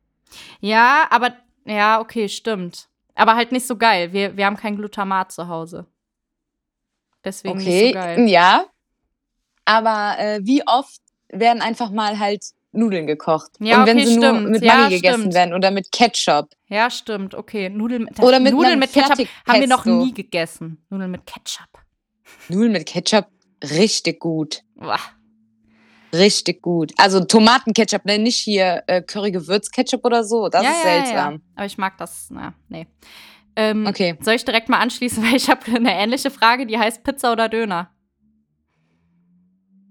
[0.60, 1.36] Ja, aber
[1.66, 2.88] ja, okay, stimmt.
[3.14, 4.12] Aber halt nicht so geil.
[4.12, 5.86] Wir, wir haben kein Glutamat zu Hause.
[7.24, 8.20] Deswegen okay, nicht so geil.
[8.28, 8.64] Ja.
[9.64, 13.52] Aber äh, wie oft werden einfach mal halt Nudeln gekocht?
[13.60, 14.40] Ja, Und wenn okay, sie stimmt.
[14.42, 16.50] nur mit ja, Maggi gegessen werden oder mit Ketchup.
[16.68, 17.34] Ja, stimmt.
[17.34, 20.84] Okay, Nudeln mit, oder mit Nudeln mit Ketchup haben wir noch nie gegessen.
[20.90, 21.68] Nudeln mit Ketchup.
[22.48, 23.26] Nudeln mit Ketchup,
[23.62, 24.62] richtig gut.
[24.74, 25.00] Boah.
[26.14, 26.92] Richtig gut.
[26.96, 28.18] Also Tomatenketchup, ne?
[28.18, 30.48] nicht hier äh, Curry-Gewürz-Ketchup oder so.
[30.48, 31.32] Das ja, ist ja, seltsam.
[31.34, 32.86] Ja, Aber ich mag das, na, nee.
[33.56, 34.16] Ähm, okay.
[34.20, 37.48] Soll ich direkt mal anschließen, weil ich habe eine ähnliche Frage, die heißt Pizza oder
[37.48, 37.90] Döner?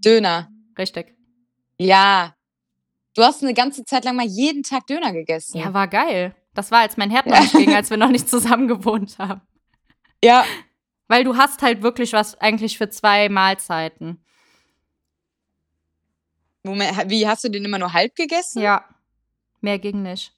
[0.04, 0.50] Döner.
[0.78, 1.14] Richtig.
[1.78, 2.36] Ja.
[3.16, 5.60] Du hast eine ganze Zeit lang mal jeden Tag Döner gegessen.
[5.60, 6.36] Ja, war geil.
[6.54, 9.42] Das war, als mein Herd noch nicht ging, als wir noch nicht zusammen gewohnt haben.
[10.24, 10.46] Ja.
[11.08, 14.24] Weil du hast halt wirklich was eigentlich für zwei Mahlzeiten.
[16.64, 18.62] Moment, wie hast du den immer nur halb gegessen?
[18.62, 18.86] Ja.
[19.62, 20.34] Mehr ging nicht.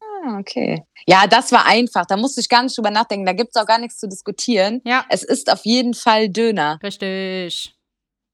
[0.00, 0.84] Ah, okay.
[1.06, 2.06] Ja, das war einfach.
[2.06, 3.26] Da musste ich gar nicht drüber nachdenken.
[3.26, 4.80] Da gibt es auch gar nichts zu diskutieren.
[4.84, 5.04] Ja.
[5.08, 6.78] Es ist auf jeden Fall Döner.
[6.82, 7.74] Richtig.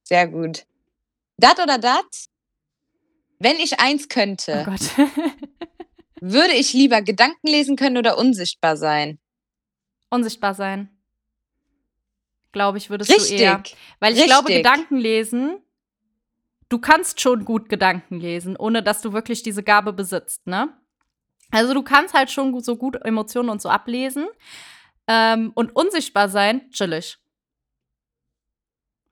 [0.02, 0.66] Sehr gut.
[1.36, 2.04] Dat oder dat?
[3.38, 5.08] Wenn ich eins könnte, oh Gott.
[6.20, 9.18] würde ich lieber Gedanken lesen können oder unsichtbar sein?
[10.10, 10.90] Unsichtbar sein.
[12.52, 13.38] glaube ich, würdest Richtig.
[13.38, 13.62] du eher.
[14.00, 14.64] Weil ich glaube, Richtig.
[14.64, 15.62] Gedanken lesen,
[16.70, 20.72] du kannst schon gut Gedanken lesen, ohne dass du wirklich diese Gabe besitzt, ne?
[21.50, 24.28] Also du kannst halt schon so gut Emotionen und so ablesen.
[25.08, 27.18] Ähm, und unsichtbar sein, chillig.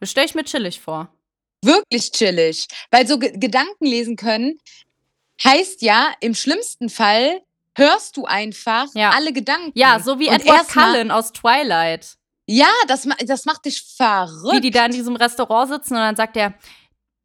[0.00, 1.12] Das stelle ich mir chillig vor.
[1.64, 2.68] Wirklich chillig.
[2.92, 4.58] Weil so Ge Gedanken lesen können
[5.42, 7.42] heißt ja, im schlimmsten Fall
[7.76, 9.10] hörst du einfach Ja.
[9.10, 9.72] alle Gedanken.
[9.74, 12.16] Ja, so wie Und Edward Cullen aus Twilight.
[12.46, 14.54] Ja, das, das macht dich verrückt.
[14.54, 16.54] Wie die da in diesem Restaurant sitzen und dann sagt er,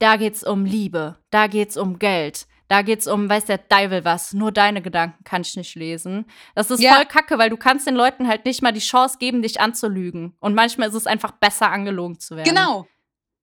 [0.03, 4.33] da geht's um Liebe, da geht's um Geld, da geht's um, weiß der Teufel was,
[4.33, 6.25] nur deine Gedanken kann ich nicht lesen.
[6.55, 6.95] Das ist Ja.
[6.95, 10.35] voll kacke, weil du kannst den Leuten halt nicht mal die Chance geben, dich anzulügen.
[10.39, 12.49] Und manchmal ist es einfach besser, angelogen zu werden.
[12.49, 12.85] Genau.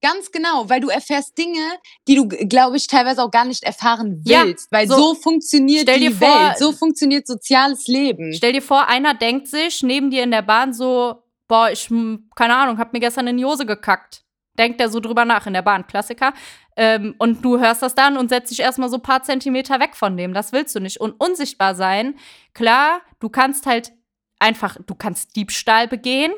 [0.03, 1.61] Ganz genau, weil du erfährst Dinge,
[2.09, 4.73] die du, glaube ich, teilweise auch gar nicht erfahren Ja, willst.
[4.73, 8.33] weil so- so, funktioniert die vor- Welt, so funktioniert soziales Leben.
[8.33, 12.31] Stell dir vor, einer denkt sich neben dir in der Bahn so, boah, ich, hm,
[12.35, 14.23] keine Ahnung, hab mir gestern in die Hose gekackt.
[14.61, 16.35] Denkt er so drüber nach in der Bahn, Klassiker.
[16.77, 19.97] Ähm, und du hörst das dann und setzt dich erstmal so ein paar Zentimeter weg
[19.97, 20.35] von dem.
[20.35, 21.01] Das willst du nicht.
[21.01, 22.19] Und unsichtbar sein,
[22.53, 23.93] klar, du kannst halt
[24.39, 26.33] einfach, du kannst Diebstahl begehen,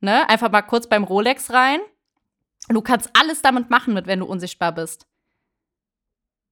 [0.00, 0.28] ne?
[0.28, 1.78] Einfach mal kurz beim Rolex rein.
[2.68, 5.06] Du kannst alles damit machen, mit wenn du unsichtbar bist.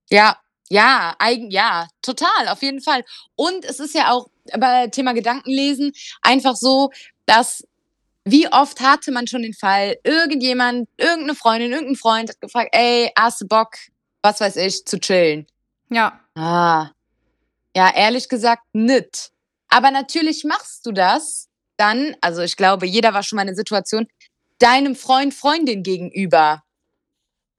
[0.08, 0.36] Ja,
[0.68, 3.04] ja, eigen, ja, total, auf jeden Fall.
[3.34, 5.92] Und es ist ja auch bei Thema Gedankenlesen
[6.22, 6.90] einfach so,
[7.26, 7.66] dass
[8.24, 13.10] wie oft hatte man schon den Fall, irgendjemand, irgendeine Freundin, irgendein Freund hat gefragt, ey,
[13.18, 13.70] hast du Bock,
[14.22, 15.46] was weiß ich, zu chillen?
[15.90, 16.20] Ja.
[16.34, 16.90] Ah,
[17.76, 19.32] ja, ehrlich gesagt, nicht.
[19.68, 23.56] Aber natürlich machst du das dann, also ich glaube, jeder war schon mal in der
[23.56, 24.06] Situation,
[24.58, 26.62] deinem Freund, Freundin gegenüber.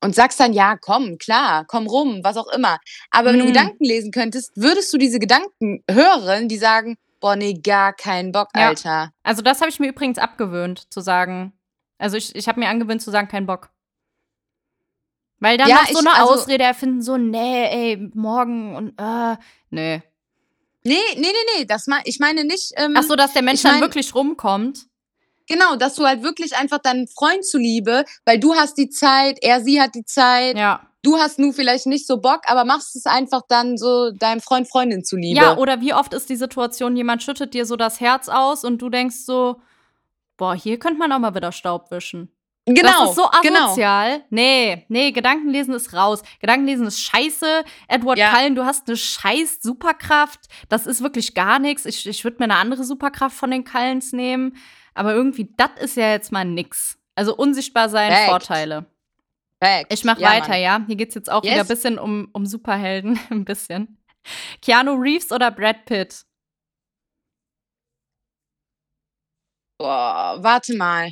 [0.03, 2.77] Und sagst dann, ja, komm, klar, komm rum, was auch immer.
[3.09, 3.53] Aber wenn du Mhm.
[3.53, 8.49] Gedanken lesen könntest, würdest du diese Gedanken hören, die sagen, boah, nee, gar keinen Bock,
[8.53, 8.67] Ja.
[8.67, 9.13] Alter.
[9.23, 11.53] Also, das habe ich mir übrigens abgewöhnt, zu sagen.
[11.97, 13.69] Also, ich, ich habe mir angewöhnt, zu sagen, kein Bock.
[15.39, 17.63] Weil dann Ja, noch so eine also- Ausrede erfinden, so, nee,
[17.93, 19.37] ey, morgen und, äh,
[19.69, 20.03] nee.
[20.85, 23.61] Nee, nee, nee, nee, das mein, ich meine nicht, ähm, Ach so, dass der Mensch
[23.63, 24.87] dann mein- wirklich rumkommt.
[25.47, 29.61] genau, dass du halt wirklich einfach deinen Freund zuliebe, weil du hast die Zeit, er,
[29.61, 30.85] sie hat die Zeit, Ja.
[31.03, 34.67] Du hast nun vielleicht nicht so Bock, aber machst es einfach dann so deinem Freund,
[34.67, 35.39] Freundin zuliebe.
[35.39, 38.81] Ja, oder wie oft ist die Situation, jemand schüttet dir so das Herz aus und
[38.81, 39.57] du denkst so,
[40.37, 42.31] boah, hier könnte man auch mal wieder Staub wischen.
[42.65, 43.65] genau, Das ist so genau.
[43.65, 44.23] asozial.
[44.29, 46.23] Nee, nee, Gedankenlesen ist raus.
[46.39, 47.63] Gedankenlesen ist scheiße.
[47.87, 48.31] Edward Ja.
[48.33, 50.39] Cullen, du hast eine scheiß Superkraft.
[50.69, 51.85] Das ist wirklich gar nichts.
[51.85, 54.55] Ich, ich würde mir eine andere Superkraft von den Cullens nehmen.
[54.95, 56.97] Aber irgendwie, das ist ja jetzt mal nix.
[57.15, 58.29] Also unsichtbar sein, Fact.
[58.29, 58.85] Vorteile.
[59.63, 59.93] Fact.
[59.93, 60.61] Ich mach Ja, weiter, Mann.
[60.61, 60.83] ja.
[60.87, 61.67] Hier geht's jetzt auch wieder ein Yes.
[61.67, 63.19] bisschen um, um Superhelden.
[63.29, 63.97] ein bisschen.
[64.61, 66.23] Keanu Reeves oder Brad Pitt?
[69.79, 71.11] Boah, warte mal.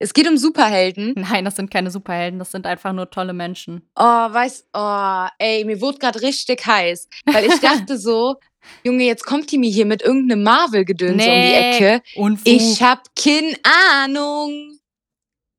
[0.00, 1.14] Es geht um Superhelden.
[1.16, 3.88] Nein, das sind keine Superhelden, das sind einfach nur tolle Menschen.
[3.96, 8.36] Oh, weiß, oh, ey, mir wurde gerade richtig heiß, weil ich dachte so,
[8.82, 11.76] Junge, jetzt kommt die mir hier mit irgendeinem Marvel-Gedöns um die Nee.
[11.76, 12.02] Ecke.
[12.16, 12.46] Unfug.
[12.46, 14.78] Ich hab keine Ahnung.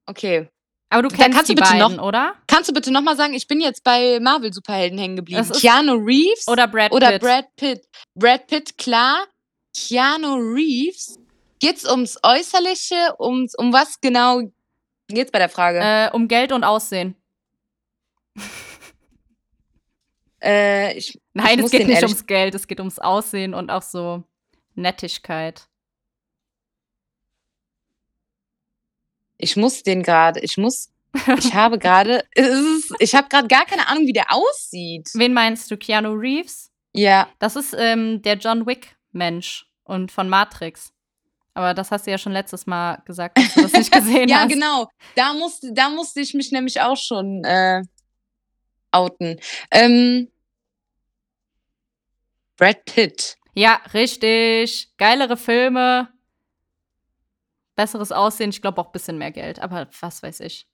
[0.08, 0.49] Okay.
[0.96, 2.36] Aber du kennst kannst die du bitte beiden, noch- oder?
[2.48, 5.46] Kannst du bitte nochmal sagen, ich bin jetzt bei Marvel-Superhelden hängen geblieben.
[5.52, 7.22] Keanu Reeves Oder Brad oder Pitt?
[7.22, 7.82] Brad Pitt?
[8.16, 9.26] Brad Pitt, klar.
[9.76, 11.20] Keanu Reeves.
[11.60, 13.16] Geht's ums Äußerliche?
[13.20, 14.41] Ums, um was genau
[15.10, 15.80] geht's bei der Frage?
[15.80, 17.16] Äh, um Geld und Aussehen.
[20.41, 23.82] Äh, ich, Nein, Ich es geht nicht ums Geld, es geht ums Aussehen und auch
[23.82, 24.24] so
[24.76, 25.68] Nettigkeit.
[29.38, 30.90] Ich muss den gerade, ich muss,
[31.38, 32.24] ich habe gerade,
[33.00, 35.10] ich habe gerade gar keine Ahnung, wie der aussieht.
[35.14, 35.78] Wen meinst du?
[35.78, 36.72] Keanu Reeves?
[36.94, 40.94] Ja, Das ist ähm, der John Wick-Mensch und von Matrix.
[41.54, 44.42] Aber das hast du ja schon letztes Mal gesagt, dass du das nicht gesehen ja,
[44.42, 44.50] hast.
[44.50, 44.88] genau.
[45.16, 47.82] Da musste, da musste ich mich nämlich auch schon äh,
[48.92, 49.40] outen.
[49.72, 50.30] Ähm,
[52.58, 53.38] Brad Pitt.
[53.54, 54.90] Ja, richtig.
[54.98, 56.10] Geilere Filme.
[57.76, 58.49] Besseres Aussehen.
[58.49, 59.59] Ich glaube auch ein bisschen mehr Geld.
[59.59, 60.67] Aber was weiß ich.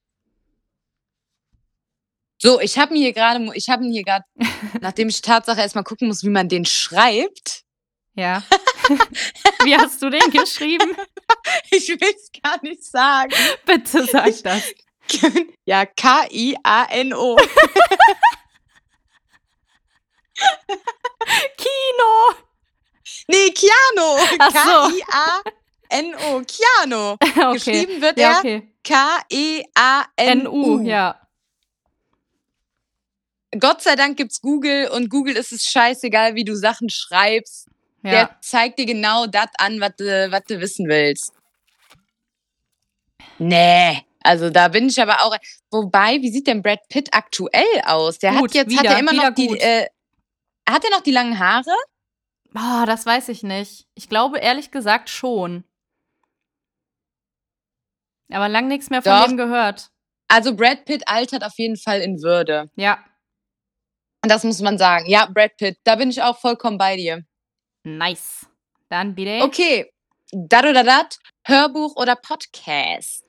[2.42, 4.26] So, ich habe mir hier gerade, ich habe mir hier gerade,
[4.82, 7.64] nachdem ich Tatsache erstmal gucken muss, wie man den schreibt.
[8.16, 8.44] Ja.
[9.64, 10.96] Wie hast du den geschrieben?
[11.72, 13.32] Ich will es gar nicht sagen.
[13.66, 14.64] Bitte sag das.
[15.66, 17.38] Ja, K-I-A-N-O.
[21.58, 22.36] Kino!
[23.28, 24.38] Nee, so.
[24.38, 25.52] K-I-A-N-O.
[25.92, 27.18] Keanu.
[27.22, 27.54] Okay.
[27.54, 28.68] Geschrieben wird Ja, er okay.
[28.84, 30.78] K-E-A-N-U.
[30.78, 31.20] NU, ja.
[33.60, 37.68] Gott sei Dank gibt's Google und Google ist es scheißegal, wie du Sachen schreibst.
[38.04, 38.12] Ja.
[38.12, 41.34] Der zeigt dir genau das an, was du, was du wissen willst.
[43.38, 44.06] Nee.
[44.24, 45.36] Also da bin ich aber auch.
[45.72, 48.20] Wobei, wie sieht denn Brad Pitt aktuell aus?
[48.20, 49.50] Der Gut, hat jetzt wieder, hat er immer noch die.
[49.50, 49.88] Äh,
[50.70, 51.74] hat er noch die langen Haare?
[52.54, 53.88] Boah, das weiß ich nicht.
[53.96, 55.64] Ich glaube ehrlich gesagt schon.
[58.32, 59.28] Aber lang nichts mehr von Doch.
[59.28, 59.90] dem gehört.
[60.28, 62.70] Also Brad Pitt altert auf jeden Fall in Würde.
[62.76, 63.00] Ja,
[64.24, 65.06] Und das muss man sagen.
[65.10, 67.24] Ja, Brad Pitt, da bin ich auch vollkommen bei dir.
[67.84, 68.48] nice.
[68.90, 69.44] Dann bitte.
[69.44, 69.90] Okay.
[70.34, 73.26] Dat oder dat, Hörbuch oder Podcast?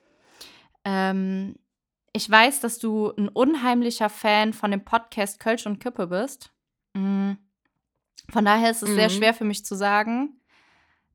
[0.85, 1.55] Ähm,
[2.13, 6.51] ich weiß, dass du ein unheimlicher Fan von dem Podcast Kölsch und Kippe bist.
[6.93, 7.33] Mm.
[8.31, 9.13] Von daher ist es sehr Mhm.
[9.13, 10.39] schwer für mich zu sagen.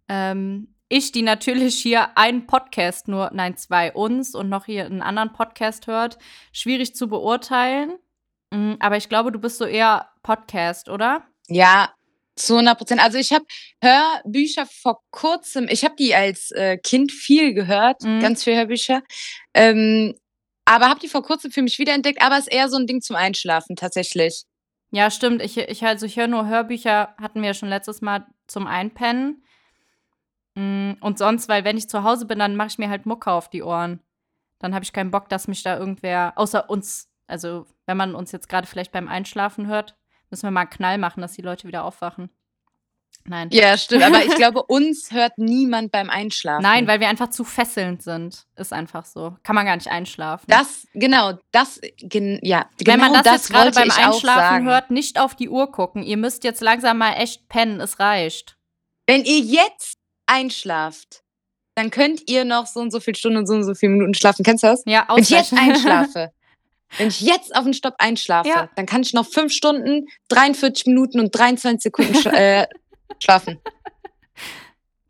[0.08, 5.02] Ähm, ich, die natürlich hier einen Podcast nur, nein, zwei uns und noch hier einen
[5.02, 6.18] anderen Podcast hört,
[6.52, 7.98] schwierig zu beurteilen.
[8.50, 11.24] Mm, Aber ich glaube, du bist so eher Podcast, oder?
[11.48, 11.92] Ja,
[12.36, 13.02] zu 100 Prozent.
[13.02, 13.44] Also ich habe
[13.82, 18.20] Hörbücher vor kurzem, ich habe die als äh, Kind viel gehört, Mhm.
[18.20, 19.02] ganz viele Hörbücher.
[19.54, 20.14] Ähm,
[20.64, 23.16] aber habe die vor kurzem für mich wiederentdeckt, aber ist eher so ein Ding zum
[23.16, 24.44] Einschlafen tatsächlich.
[24.90, 25.42] Ja, stimmt.
[25.42, 29.42] Ich, ich, also ich höre nur Hörbücher, hatten wir ja schon letztes Mal zum Einpennen.
[30.58, 33.30] Mm, Und sonst, weil wenn ich zu Hause bin, dann mache ich mir halt Mucke
[33.30, 34.00] auf die Ohren.
[34.58, 38.32] Dann habe ich keinen Bock, dass mich da irgendwer, außer uns, also wenn man uns
[38.32, 39.96] jetzt gerade vielleicht beim Einschlafen hört,
[40.30, 42.30] müssen wir mal einen Knall machen, dass die Leute wieder aufwachen.
[43.24, 43.50] Nein.
[43.52, 44.02] Ja, stimmt.
[44.02, 46.62] Aber ich glaube, uns hört niemand beim Einschlafen.
[46.62, 48.46] Nein, weil wir einfach zu fesselnd sind.
[48.56, 49.36] Ist einfach so.
[49.44, 50.46] Kann man gar nicht einschlafen.
[50.48, 55.20] das, genau, das, gen, ja, Wenn genau man das, jetzt gerade beim Einschlafen hört, nicht
[55.20, 56.02] auf die Uhr gucken.
[56.02, 57.80] Ihr müsst jetzt langsam mal echt pennen.
[57.80, 58.56] Es reicht.
[59.06, 59.97] Wenn ihr jetzt
[60.28, 61.22] einschlaft,
[61.74, 64.14] dann könnt ihr noch so und so viele Stunden und so und so viele Minuten
[64.14, 64.44] schlafen.
[64.44, 64.82] Kennst du das?
[64.86, 66.32] Ja, Wenn ich jetzt einschlafe,
[66.98, 68.68] wenn ich jetzt auf den Stopp einschlafe, Ja.
[68.76, 72.66] dann kann ich noch 5 Stunden, 43 Minuten und 23 Sekunden sch äh,
[73.22, 73.60] schlafen.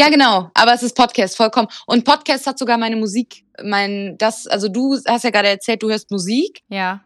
[0.01, 0.51] Ja, genau.
[0.55, 1.67] Aber es ist Podcast, vollkommen.
[1.87, 5.91] Und Podcast hat sogar meine Musik, mein, das, also du hast ja gerade erzählt, du
[5.91, 6.61] hörst Musik.
[6.69, 7.03] Ja.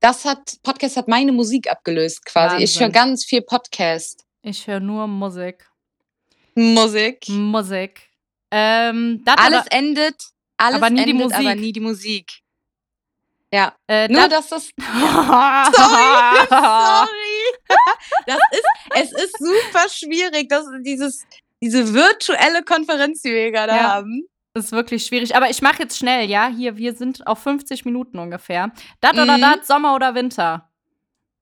[0.00, 2.62] Das hat, Podcast hat meine Musik abgelöst quasi.
[2.64, 2.92] Ich höre Wahnsinn.
[2.92, 4.24] ganz viel Podcast.
[4.42, 5.66] Ich höre nur Musik.
[6.54, 7.28] Musik.
[7.28, 8.08] Musik.
[8.50, 10.24] Ähm, Alles oder, endet,
[10.56, 11.60] alles Aber nie die endet, aber Musik.
[11.60, 12.32] nie die Musik.
[13.52, 17.76] Ja, äh, nur das, dass das Sorry, sorry.
[18.26, 21.24] Das ist, es ist super schwierig, dass dieses,
[21.62, 23.92] diese virtuelle Konferenz, die wir gerade Ja.
[23.94, 24.26] haben.
[24.56, 25.34] ist wirklich schwierig.
[25.36, 26.46] Aber ich mache jetzt schnell, ja?
[26.48, 28.70] Hier, wir sind auf 50 Minuten ungefähr.
[29.00, 29.40] Das oder Mhm.
[29.40, 30.70] das, Sommer oder Winter?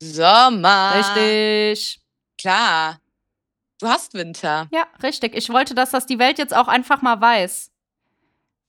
[0.03, 0.95] Sommer.
[0.97, 2.01] Richtig.
[2.41, 2.99] Klar.
[3.83, 4.69] Du hast Winter.
[4.71, 5.35] Ja, richtig.
[5.35, 7.73] Ich wollte, dass das die Welt jetzt auch einfach mal weiß.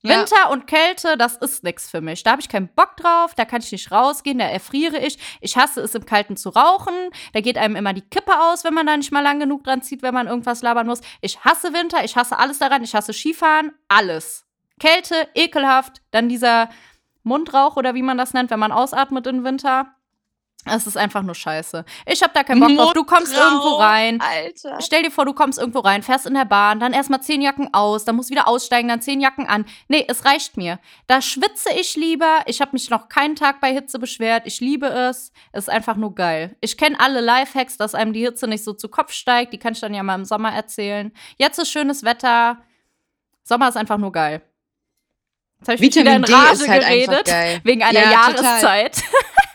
[0.02, 0.20] Ja.
[0.20, 2.24] Winter und Kälte, das ist nichts für mich.
[2.24, 5.20] Da habe ich keinen Bock drauf, da kann ich nicht rausgehen, da erfriere ich.
[5.40, 6.94] Ich hasse es, im Kalten zu rauchen.
[7.32, 9.84] Da geht einem immer die Kippe aus, wenn man da nicht mal lang genug dran
[9.84, 11.02] zieht, wenn man irgendwas labern muss.
[11.22, 14.48] Ich hasse Winter, ich hasse alles daran, ich hasse Skifahren, alles.
[14.80, 16.02] Kälte, ekelhaft.
[16.10, 16.70] Dann dieser
[17.22, 19.96] Mundrauch oder wie man das nennt, wenn man ausatmet im Winter.
[20.66, 21.84] Es ist einfach nur scheiße.
[22.06, 22.94] Ich habe da keinen Bock drauf.
[22.94, 24.78] Du kommst Mundrauch, irgendwo rein, Alter.
[24.82, 27.74] Stell dir vor, du kommst irgendwo rein, fährst in der Bahn, dann erstmal zehn Jacken
[27.74, 29.66] aus, dann musst wieder aussteigen, dann zehn Jacken an.
[29.90, 30.80] Nee, es reicht mir.
[31.08, 32.42] Da schwitze ich lieber.
[32.46, 34.44] Ich habe mich noch keinen Tag bei Hitze beschwert.
[34.46, 35.32] Ich liebe es.
[35.52, 36.56] Es ist einfach nur geil.
[36.62, 39.52] Ich kenne alle Lifehacks, dass einem die Hitze nicht so zu Kopf steigt.
[39.54, 41.12] Die kann ich dann ja mal im Sommer erzählen.
[41.38, 42.58] Jetzt ist schönes Wetter.
[43.44, 44.42] Sommer ist einfach nur geil.
[45.60, 47.66] Jetzt habe ich mich wieder Vitamin in D Rage ist halt geredet.
[47.66, 48.12] Wegen einer Ja.
[48.12, 48.96] Jahreszeit.
[48.96, 49.12] Total.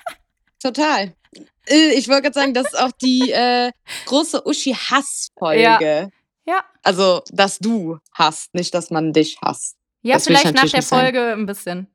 [1.66, 3.70] Äh, Ich wollte gerade sagen, das ist auch die äh,
[4.06, 6.11] große Uschi-Hass-Folge.
[6.46, 6.64] Ja.
[6.82, 9.76] Also, dass du hasst, nicht, dass man dich hasst.
[10.02, 11.00] Ja, Das vielleicht nach der nicht sein.
[11.00, 11.86] Folge ein bisschen.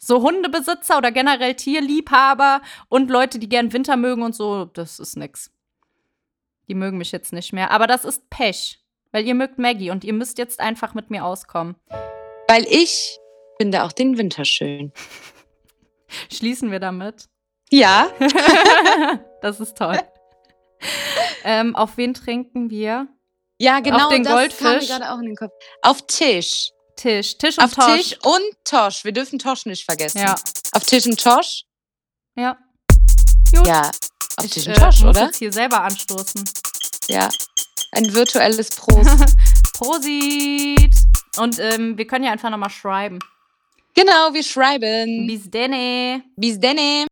[0.00, 5.16] So Hundebesitzer oder generell Tierliebhaber und Leute, die gern Winter mögen und so, das ist
[5.16, 5.52] nix.
[6.68, 7.70] Die mögen mich jetzt nicht mehr.
[7.70, 8.80] Aber das ist Pech.
[9.12, 11.76] Weil ihr mögt Maggie und ihr müsst jetzt einfach mit mir auskommen.
[12.48, 13.18] Weil ich
[13.60, 14.92] finde auch den Winter schön.
[16.32, 17.28] Schließen wir damit.
[17.72, 18.10] Ja.
[19.42, 19.98] das ist toll.
[21.42, 23.08] ähm, auf wen trinken wir?
[23.58, 24.10] Ja, genau.
[24.10, 24.88] den das kam mir Goldfisch.
[24.88, 25.52] gerade auch in den Kopf.
[25.82, 26.70] Auf Tisch.
[26.96, 27.38] Tisch.
[27.38, 27.96] Tisch und Auf Tosch.
[27.96, 29.04] Tisch und Tosch.
[29.04, 30.18] Wir dürfen Tosch nicht vergessen.
[30.18, 30.34] Ja.
[30.72, 31.64] Auf Tisch und Tosch?
[32.36, 32.58] Ja.
[33.54, 33.66] Gut.
[33.66, 33.90] Ja.
[34.36, 35.26] Auf ich Tisch äh, und Tosch, muss oder?
[35.26, 36.44] jetzt hier selber anstoßen.
[37.08, 37.28] Ja.
[37.92, 39.36] Ein virtuelles Prost.
[39.74, 40.94] Prosit.
[41.38, 43.18] Und ähm, wir können ja einfach nochmal schreiben.
[43.94, 45.26] genau, wir schreiben.
[45.26, 46.22] Bis denne.
[46.36, 47.00] Bis denne.